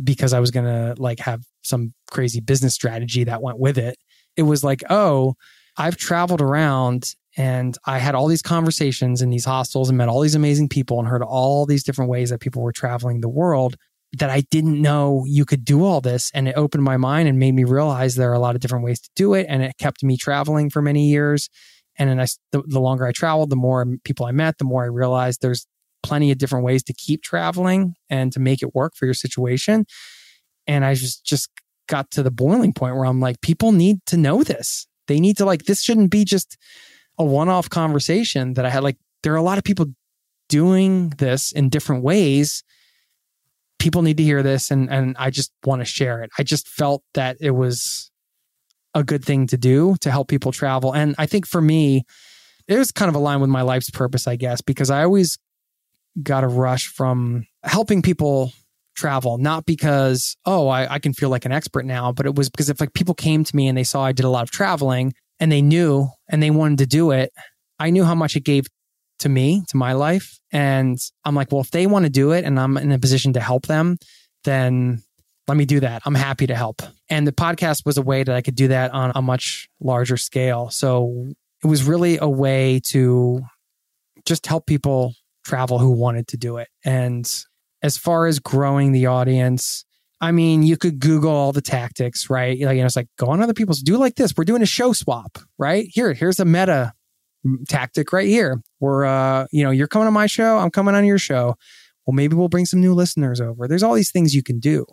[0.03, 3.96] because I was going to like have some crazy business strategy that went with it.
[4.36, 5.34] It was like, oh,
[5.76, 10.20] I've traveled around and I had all these conversations in these hostels and met all
[10.20, 13.76] these amazing people and heard all these different ways that people were traveling the world
[14.18, 16.30] that I didn't know you could do all this.
[16.34, 18.84] And it opened my mind and made me realize there are a lot of different
[18.84, 19.46] ways to do it.
[19.48, 21.48] And it kept me traveling for many years.
[21.96, 24.84] And then I, the, the longer I traveled, the more people I met, the more
[24.84, 25.66] I realized there's
[26.02, 29.86] plenty of different ways to keep traveling and to make it work for your situation.
[30.66, 31.50] And I just just
[31.88, 34.86] got to the boiling point where I'm like, people need to know this.
[35.08, 36.56] They need to like this shouldn't be just
[37.18, 38.82] a one-off conversation that I had.
[38.82, 39.86] Like there are a lot of people
[40.48, 42.62] doing this in different ways.
[43.82, 46.30] People need to hear this and and I just want to share it.
[46.38, 48.12] I just felt that it was
[48.94, 50.94] a good thing to do to help people travel.
[50.94, 52.04] And I think for me,
[52.68, 55.36] it was kind of aligned with my life's purpose, I guess, because I always
[56.22, 58.52] got a rush from helping people
[58.94, 62.50] travel, not because, oh, I, I can feel like an expert now, but it was
[62.50, 64.52] because if like people came to me and they saw I did a lot of
[64.52, 67.32] traveling and they knew and they wanted to do it,
[67.80, 68.66] I knew how much it gave
[69.22, 70.38] to me, to my life.
[70.52, 73.32] And I'm like, well, if they want to do it and I'm in a position
[73.32, 73.96] to help them,
[74.44, 75.02] then
[75.48, 76.02] let me do that.
[76.04, 76.82] I'm happy to help.
[77.08, 80.16] And the podcast was a way that I could do that on a much larger
[80.16, 80.70] scale.
[80.70, 83.42] So it was really a way to
[84.24, 85.14] just help people
[85.44, 86.68] travel who wanted to do it.
[86.84, 87.28] And
[87.82, 89.84] as far as growing the audience,
[90.20, 92.60] I mean, you could Google all the tactics, right?
[92.60, 94.34] Like, you know, it's like go on other people's, do like this.
[94.36, 95.86] We're doing a show swap, right?
[95.90, 96.92] Here, here's a meta
[97.68, 98.62] tactic right here.
[98.80, 101.57] We're, uh, you know, you're coming on my show, I'm coming on your show.
[102.07, 103.68] Well, maybe we'll bring some new listeners over.
[103.68, 104.86] There's all these things you can do.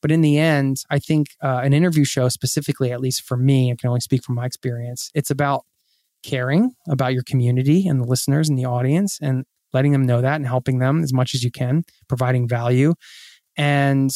[0.00, 3.70] But in the end, I think uh, an interview show, specifically, at least for me,
[3.70, 5.64] I can only speak from my experience, it's about
[6.22, 10.36] caring about your community and the listeners and the audience and letting them know that
[10.36, 12.94] and helping them as much as you can, providing value.
[13.56, 14.10] And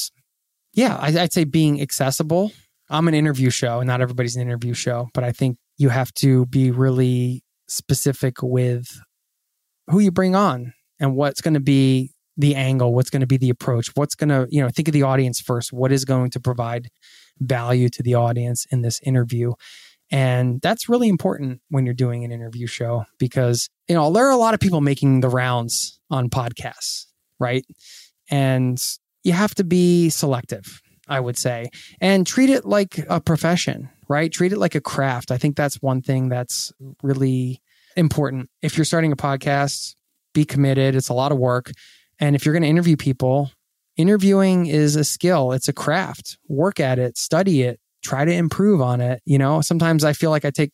[0.73, 2.53] yeah, I, would say being accessible.
[2.89, 6.13] I'm an interview show, and not everybody's an interview show, but I think you have
[6.15, 9.01] to be really specific with
[9.89, 13.39] who you bring on and what's going to be the angle, what's going to be
[13.39, 15.73] the approach, what's going to, you know, think of the audience first.
[15.73, 16.89] What is going to provide
[17.39, 19.53] value to the audience in this interview?
[20.11, 24.33] And that's really important when you're doing an interview show because, you know, there are
[24.33, 27.07] a lot of people making the rounds on podcasts,
[27.41, 27.65] right?
[28.31, 28.81] And
[29.25, 34.33] you have to be selective, I would say, and treat it like a profession, right?
[34.33, 35.31] Treat it like a craft.
[35.31, 37.61] I think that's one thing that's really
[37.97, 38.51] important.
[38.63, 39.95] If you're starting a podcast,
[40.35, 40.95] be committed.
[40.95, 41.71] It's a lot of work.
[42.19, 43.51] And if you're going to interview people,
[43.97, 46.39] interviewing is a skill, it's a craft.
[46.49, 49.23] Work at it, study it, try to improve on it.
[49.25, 50.73] You know, sometimes I feel like I take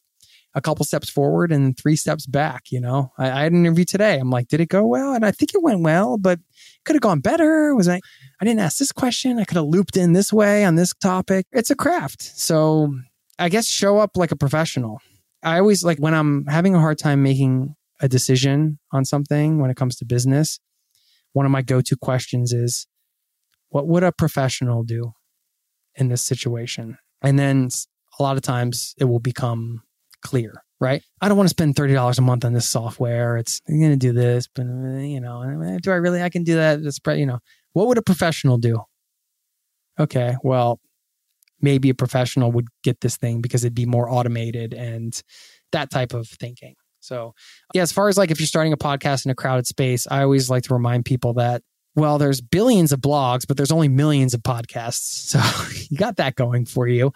[0.54, 2.64] a couple steps forward and three steps back.
[2.70, 4.18] You know, I, I, had an interview today.
[4.18, 5.14] I'm like, did it go well?
[5.14, 6.40] And I think it went well, but
[6.84, 7.74] could have gone better.
[7.74, 8.00] Was I,
[8.40, 9.38] I didn't ask this question.
[9.38, 11.46] I could have looped in this way on this topic.
[11.52, 12.22] It's a craft.
[12.22, 12.94] So
[13.43, 15.01] I guess show up like a professional.
[15.43, 19.68] I always like when I'm having a hard time making a decision on something when
[19.68, 20.61] it comes to business,
[21.32, 22.86] one of my go to questions is,
[23.70, 25.14] what would a professional do
[25.97, 26.99] in this situation?
[27.20, 27.68] And then
[28.16, 29.82] a lot of times it will become
[30.22, 31.03] clear, right?
[31.20, 33.38] I don't want to spend $30 a month on this software.
[33.38, 36.55] It's going to do this, but you know, eh, do I really, I can do
[36.55, 36.78] that.
[36.78, 37.40] It's, you know,
[37.72, 38.82] what would a professional do?
[39.99, 40.36] Okay.
[40.45, 40.78] Well,
[41.62, 45.22] maybe a professional would get this thing because it'd be more automated and
[45.72, 46.74] that type of thinking.
[47.00, 47.34] So,
[47.74, 50.22] yeah, as far as like if you're starting a podcast in a crowded space, I
[50.22, 51.62] always like to remind people that,
[51.94, 55.32] well, there's billions of blogs, but there's only millions of podcasts.
[55.32, 55.40] So
[55.90, 57.12] you got that going for you.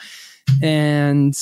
[0.63, 1.37] And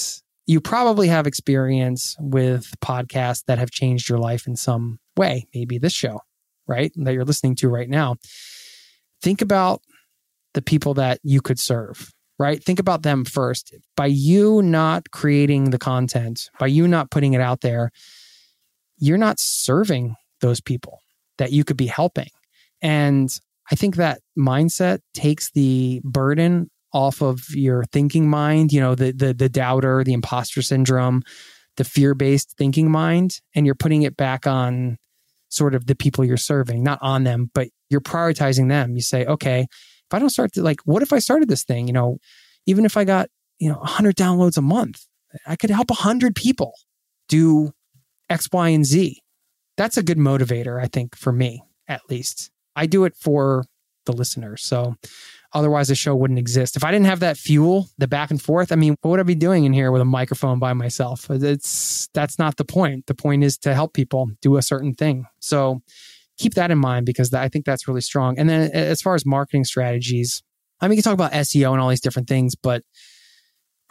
[0.46, 5.78] you probably have experience with podcasts that have changed your life in some way, maybe
[5.78, 6.20] this show,
[6.66, 6.92] right?
[6.96, 8.16] That you're listening to right now.
[9.22, 9.80] Think about
[10.52, 12.62] the people that you could serve, right?
[12.62, 13.74] Think about them first.
[13.96, 17.90] By you not creating the content, by you not putting it out there,
[18.98, 21.00] you're not serving those people
[21.38, 22.28] that you could be helping.
[22.82, 23.30] And
[23.70, 29.12] I think that mindset takes the burden off of your thinking mind, you know, the
[29.12, 31.22] the the doubter, the imposter syndrome,
[31.76, 34.96] the fear-based thinking mind, and you're putting it back on
[35.48, 38.94] sort of the people you're serving, not on them, but you're prioritizing them.
[38.94, 39.66] You say, okay,
[40.10, 41.86] if I don't start to like, what if I started this thing?
[41.86, 42.18] You know,
[42.66, 43.28] even if I got,
[43.58, 45.04] you know, 100 downloads a month,
[45.46, 46.74] I could help 100 people
[47.28, 47.72] do
[48.28, 49.20] X, Y, and Z.
[49.76, 52.50] That's a good motivator, I think, for me, at least.
[52.76, 53.64] I do it for
[54.06, 54.62] the listeners.
[54.62, 54.94] So
[55.52, 56.76] otherwise the show wouldn't exist.
[56.76, 59.24] If I didn't have that fuel, the back and forth, I mean, what would I
[59.24, 61.30] be doing in here with a microphone by myself?
[61.30, 63.06] It's that's not the point.
[63.06, 65.26] The point is to help people do a certain thing.
[65.40, 65.82] So
[66.38, 68.38] keep that in mind because I think that's really strong.
[68.38, 70.42] And then as far as marketing strategies,
[70.80, 72.82] I mean, you can talk about SEO and all these different things, but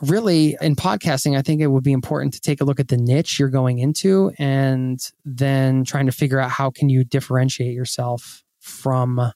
[0.01, 2.97] really in podcasting, I think it would be important to take a look at the
[2.97, 8.43] niche you're going into and then trying to figure out how can you differentiate yourself
[8.59, 9.31] from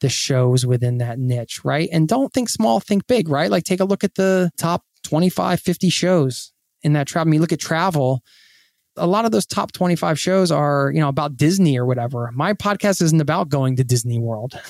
[0.00, 1.88] the shows within that niche, right?
[1.92, 3.50] And don't think small, think big, right?
[3.50, 7.28] Like take a look at the top 25, 50 shows in that travel.
[7.28, 8.22] I mean, look at travel.
[8.98, 12.30] A lot of those top 25 shows are, you know, about Disney or whatever.
[12.34, 14.60] My podcast isn't about going to Disney World.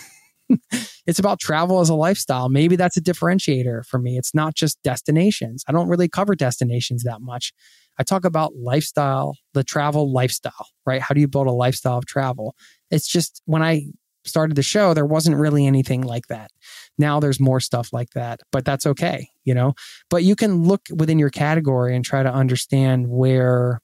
[1.06, 2.48] it's about travel as a lifestyle.
[2.48, 4.18] Maybe that's a differentiator for me.
[4.18, 5.64] It's not just destinations.
[5.68, 7.52] I don't really cover destinations that much.
[7.98, 11.02] I talk about lifestyle, the travel lifestyle, right?
[11.02, 12.54] How do you build a lifestyle of travel?
[12.90, 13.86] It's just when I
[14.24, 16.50] started the show, there wasn't really anything like that.
[16.98, 19.74] Now there's more stuff like that, but that's okay, you know?
[20.10, 23.80] But you can look within your category and try to understand where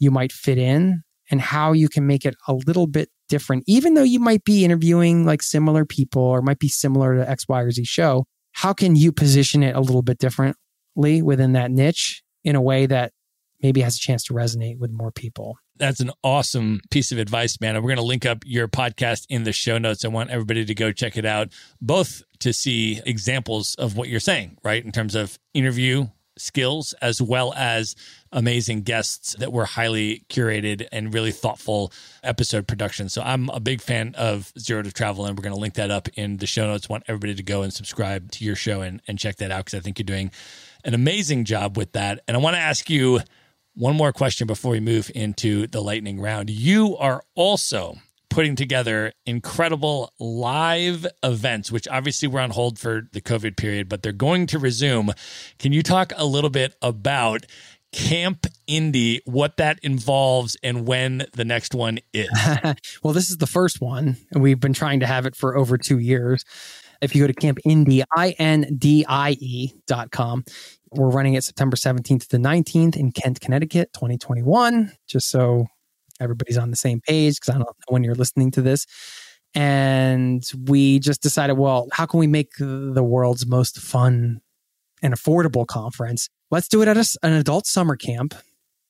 [0.00, 3.94] you might fit in and how you can make it a little bit different, even
[3.94, 7.60] though you might be interviewing like similar people or might be similar to X, Y,
[7.60, 8.24] or Z show.
[8.52, 12.86] How can you position it a little bit differently within that niche in a way
[12.86, 13.12] that
[13.62, 15.56] maybe has a chance to resonate with more people?
[15.76, 17.74] That's an awesome piece of advice, man.
[17.76, 20.04] we're going to link up your podcast in the show notes.
[20.04, 24.20] I want everybody to go check it out, both to see examples of what you're
[24.20, 24.84] saying, right?
[24.84, 26.08] In terms of interview
[26.38, 27.94] skills, as well as
[28.32, 33.08] amazing guests that were highly curated and really thoughtful episode production.
[33.08, 35.90] So I'm a big fan of Zero to Travel, and we're going to link that
[35.90, 36.88] up in the show notes.
[36.88, 39.78] want everybody to go and subscribe to your show and, and check that out because
[39.78, 40.30] I think you're doing
[40.84, 42.20] an amazing job with that.
[42.26, 43.20] And I want to ask you
[43.74, 46.50] one more question before we move into the lightning round.
[46.50, 47.96] You are also
[48.30, 54.02] putting together incredible live events, which obviously were on hold for the COVID period, but
[54.02, 55.12] they're going to resume.
[55.58, 57.44] Can you talk a little bit about
[57.92, 62.30] Camp Indie, what that involves, and when the next one is?
[63.02, 65.76] well, this is the first one, and we've been trying to have it for over
[65.76, 66.44] two years.
[67.02, 70.44] If you go to Camp Indie, I-N-D-I-E dot com,
[70.92, 75.66] we're running it September 17th to the 19th in Kent, Connecticut, 2021, just so
[76.20, 78.86] everybody's on the same page because I don't know when you're listening to this.
[79.54, 84.40] And we just decided, well, how can we make the world's most fun
[85.02, 86.28] and affordable conference?
[86.50, 88.34] Let's do it at a, an adult summer camp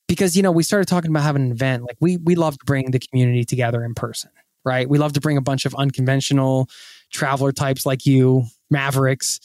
[0.07, 1.85] because, you know, we started talking about having an event.
[1.85, 4.31] Like we, we love to bring the community together in person,
[4.65, 4.89] right?
[4.89, 6.69] We love to bring a bunch of unconventional
[7.11, 9.41] traveler types like you, Mavericks,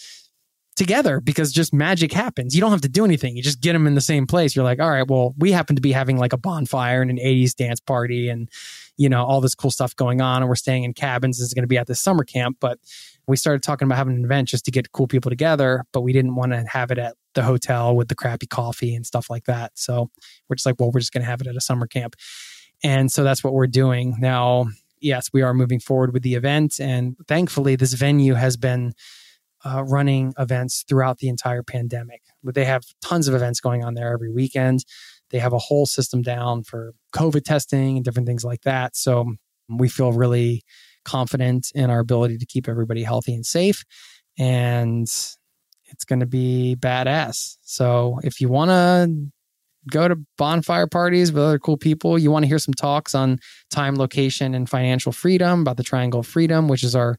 [0.76, 2.54] together because just magic happens.
[2.54, 3.36] You don't have to do anything.
[3.36, 4.56] You just get them in the same place.
[4.56, 7.18] You're like, all right, well, we happen to be having like a bonfire and an
[7.18, 8.50] 80s dance party and,
[8.98, 10.42] you know, all this cool stuff going on.
[10.42, 11.38] And we're staying in cabins.
[11.38, 12.58] This is going to be at this summer camp.
[12.60, 12.80] But
[13.28, 15.86] we started talking about having an event just to get cool people together.
[15.94, 19.06] But we didn't want to have it at the hotel with the crappy coffee and
[19.06, 19.72] stuff like that.
[19.76, 20.10] So
[20.50, 22.16] we're just like, well, we're just going to have it at a summer camp.
[22.84, 24.16] And so that's what we're doing.
[24.20, 24.66] Now,
[25.00, 26.80] yes, we are moving forward with the event.
[26.82, 28.94] And thankfully, this venue has been
[29.66, 32.22] uh, running events throughout the entire pandemic.
[32.44, 34.86] They have tons of events going on there every weekend.
[35.32, 38.96] They have a whole system down for COVID testing and different things like that.
[38.96, 39.34] So
[39.68, 40.64] we feel really
[41.04, 43.84] confident in our ability to keep everybody healthy and safe.
[44.38, 45.08] And
[45.88, 47.58] it's going to be badass.
[47.64, 49.32] So if you want to
[49.90, 53.40] go to bonfire parties with other cool people, you want to hear some talks on
[53.70, 57.18] time, location, and financial freedom about the triangle of freedom, which is our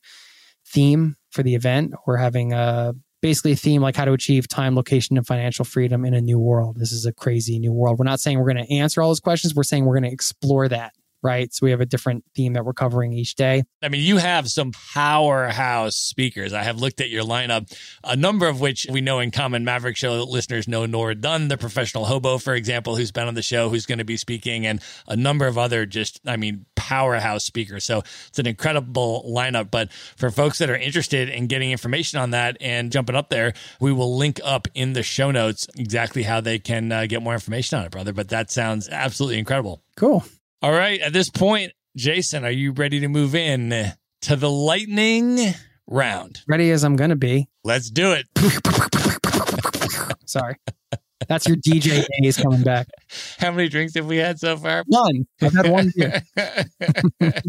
[0.66, 1.94] theme for the event.
[2.06, 6.04] We're having a basically a theme like how to achieve time, location, and financial freedom
[6.04, 6.76] in a new world.
[6.78, 7.98] This is a crazy new world.
[7.98, 9.54] We're not saying we're going to answer all those questions.
[9.54, 10.92] We're saying we're going to explore that
[11.26, 11.52] right?
[11.52, 13.64] So we have a different theme that we're covering each day.
[13.82, 16.52] I mean, you have some powerhouse speakers.
[16.52, 19.96] I have looked at your lineup, a number of which we know in common Maverick
[19.96, 23.68] Show listeners know Nora Dunn, the professional hobo, for example, who's been on the show,
[23.68, 27.84] who's going to be speaking, and a number of other just, I mean, powerhouse speakers.
[27.84, 29.72] So it's an incredible lineup.
[29.72, 33.52] But for folks that are interested in getting information on that and jumping up there,
[33.80, 37.34] we will link up in the show notes exactly how they can uh, get more
[37.34, 38.12] information on it, brother.
[38.12, 39.82] But that sounds absolutely incredible.
[39.96, 40.24] Cool.
[40.62, 41.00] All right.
[41.00, 43.92] At this point, Jason, are you ready to move in
[44.22, 45.54] to the lightning
[45.86, 46.40] round?
[46.48, 47.48] Ready as I'm going to be.
[47.64, 48.26] Let's do it.
[50.26, 50.56] Sorry.
[51.28, 52.88] That's your DJ days coming back.
[53.38, 54.84] How many drinks have we had so far?
[54.86, 55.26] One.
[55.42, 56.22] I've had one beer.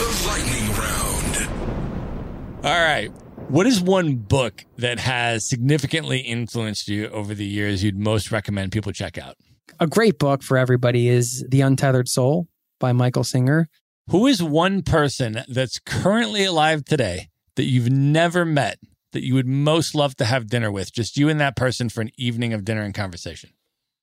[0.00, 2.64] The lightning round.
[2.64, 3.10] All right.
[3.48, 8.72] What is one book that has significantly influenced you over the years you'd most recommend
[8.72, 9.36] people check out?
[9.78, 12.48] A great book for everybody is The Untethered Soul
[12.78, 13.68] by Michael Singer.
[14.10, 18.78] Who is one person that's currently alive today that you've never met
[19.12, 20.92] that you would most love to have dinner with?
[20.92, 23.50] Just you and that person for an evening of dinner and conversation.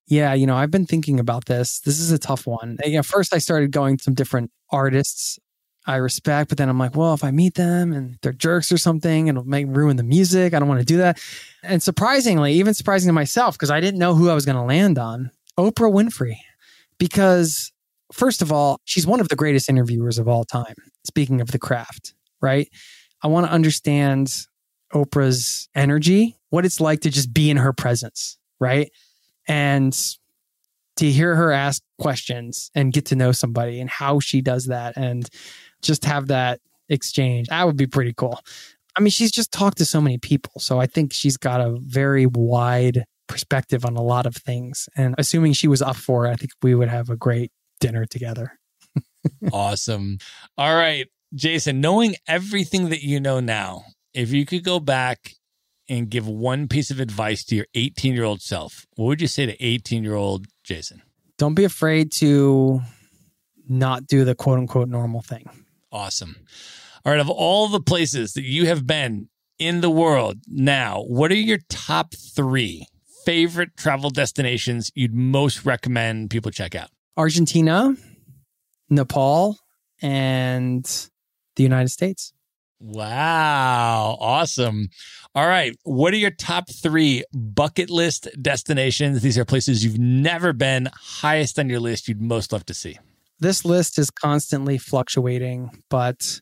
[0.08, 1.82] Yeah, you know, I've been thinking about this.
[1.82, 2.78] This is a tough one.
[2.86, 5.38] You know, first I started going to some different artists
[5.88, 8.78] I respect, but then I'm like, well, if I meet them and they're jerks or
[8.78, 10.54] something, it'll make ruin the music.
[10.54, 11.18] I don't want to do that.
[11.64, 14.64] And surprisingly, even surprising to myself, because I didn't know who I was going to
[14.64, 16.38] land on, Oprah Winfrey
[16.98, 17.72] because
[18.12, 20.76] first of all, she's one of the greatest interviewers of all time.
[21.06, 22.70] Speaking of the craft, right?
[23.24, 24.34] I want to understand
[24.94, 28.92] Oprah's energy, what it's like to just be in her presence, right?
[29.48, 29.98] And
[30.98, 34.98] to hear her ask questions and get to know somebody and how she does that
[34.98, 35.30] and
[35.82, 37.48] just have that exchange.
[37.50, 38.40] That would be pretty cool.
[38.96, 40.60] I mean, she's just talked to so many people.
[40.60, 44.90] So I think she's got a very wide perspective on a lot of things.
[44.96, 48.06] And assuming she was up for it, I think we would have a great dinner
[48.06, 48.60] together.
[49.52, 50.18] awesome.
[50.58, 55.34] All right, Jason, knowing everything that you know now, if you could go back
[55.90, 59.28] and give one piece of advice to your 18 year old self, what would you
[59.28, 61.02] say to 18 year old Jason?
[61.38, 62.82] Don't be afraid to
[63.68, 65.50] not do the quote unquote normal thing.
[65.92, 66.36] Awesome.
[67.06, 71.32] All right, of all the places that you have been in the world now, what
[71.32, 72.88] are your top three
[73.28, 76.88] favorite travel destinations you'd most recommend people check out?
[77.18, 77.94] Argentina,
[78.90, 79.58] Nepal,
[80.02, 81.10] and
[81.58, 82.32] the United States.
[82.80, 84.18] Wow.
[84.22, 84.88] Awesome.
[85.36, 85.76] All right.
[85.84, 89.22] What are your top three bucket list destinations?
[89.22, 92.98] These are places you've never been, highest on your list you'd most love to see.
[93.42, 96.40] This list is constantly fluctuating, but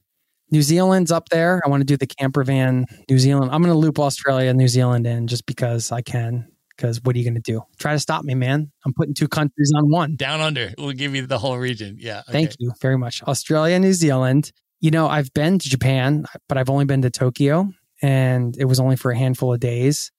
[0.52, 1.64] New Zealand's up there.
[1.66, 3.50] I want to do the camper van New Zealand.
[3.52, 7.16] I'm going to loop Australia and New Zealand in just because I can because what
[7.16, 7.62] are you going to do?
[7.80, 8.72] Try to stop me, man.
[8.86, 10.16] I'm putting two countries on one.
[10.16, 10.74] Down under.
[10.78, 11.98] We'll give you the whole region.
[12.00, 12.20] Yeah.
[12.20, 12.32] Okay.
[12.32, 13.24] Thank you very much.
[13.24, 14.52] Australia, New Zealand.
[14.82, 17.70] You know, I've been to Japan, but I've only been to Tokyo
[18.02, 20.12] and it was only for a handful of days.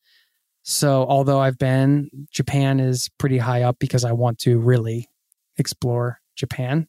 [0.62, 5.08] So, although I've been, Japan is pretty high up because I want to really
[5.56, 6.88] explore Japan.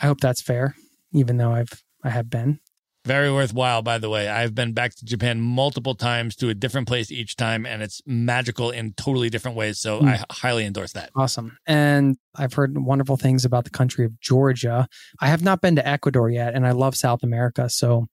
[0.00, 0.74] I hope that's fair,
[1.12, 2.60] even though I've I have been.
[3.06, 4.28] Very worthwhile, by the way.
[4.28, 8.02] I've been back to Japan multiple times to a different place each time, and it's
[8.04, 9.78] magical in totally different ways.
[9.78, 10.08] So mm.
[10.08, 11.10] I highly endorse that.
[11.14, 11.56] Awesome.
[11.66, 14.88] And I've heard wonderful things about the country of Georgia.
[15.20, 17.70] I have not been to Ecuador yet, and I love South America.
[17.70, 18.06] So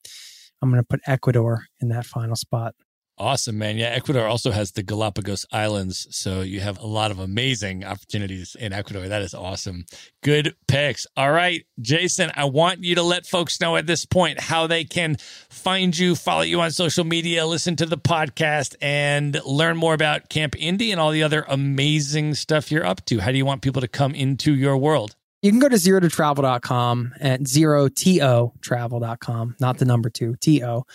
[0.62, 2.76] I'm going to put Ecuador in that final spot.
[3.18, 3.78] Awesome, man.
[3.78, 6.08] Yeah, Ecuador also has the Galapagos Islands.
[6.10, 9.08] So you have a lot of amazing opportunities in Ecuador.
[9.08, 9.86] That is awesome.
[10.24, 11.06] Good picks.
[11.16, 14.84] All right, Jason, I want you to let folks know at this point how they
[14.84, 15.18] can
[15.50, 20.30] find you, follow you on social media, listen to the podcast, and learn more about
[20.30, 23.20] Camp Indie and all the other amazing stuff you're up to.
[23.20, 25.16] How do you want people to come into your world?
[25.44, 30.10] You can go to zero to travel.com at zero T O travel.com, not the number
[30.10, 30.86] two, T O.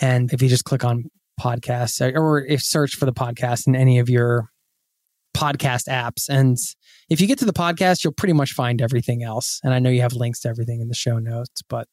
[0.00, 1.10] And if you just click on
[1.40, 4.50] podcasts or if search for the podcast in any of your
[5.34, 6.28] podcast apps.
[6.28, 6.56] And
[7.10, 9.60] if you get to the podcast, you'll pretty much find everything else.
[9.62, 11.88] And I know you have links to everything in the show notes, but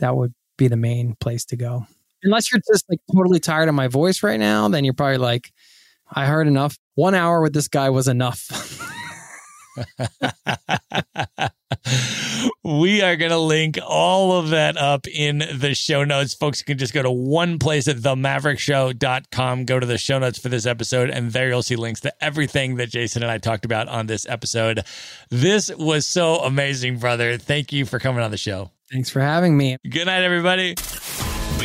[0.00, 1.86] that would be the main place to go.
[2.22, 5.52] Unless you're just like totally tired of my voice right now, then you're probably like,
[6.10, 6.76] I heard enough.
[6.94, 8.80] One hour with this guy was enough.
[12.64, 16.34] we are going to link all of that up in the show notes.
[16.34, 20.48] Folks can just go to one place at themaverickshow.com, go to the show notes for
[20.48, 23.88] this episode, and there you'll see links to everything that Jason and I talked about
[23.88, 24.84] on this episode.
[25.30, 27.38] This was so amazing, brother.
[27.38, 28.70] Thank you for coming on the show.
[28.92, 29.78] Thanks for having me.
[29.88, 30.74] Good night, everybody.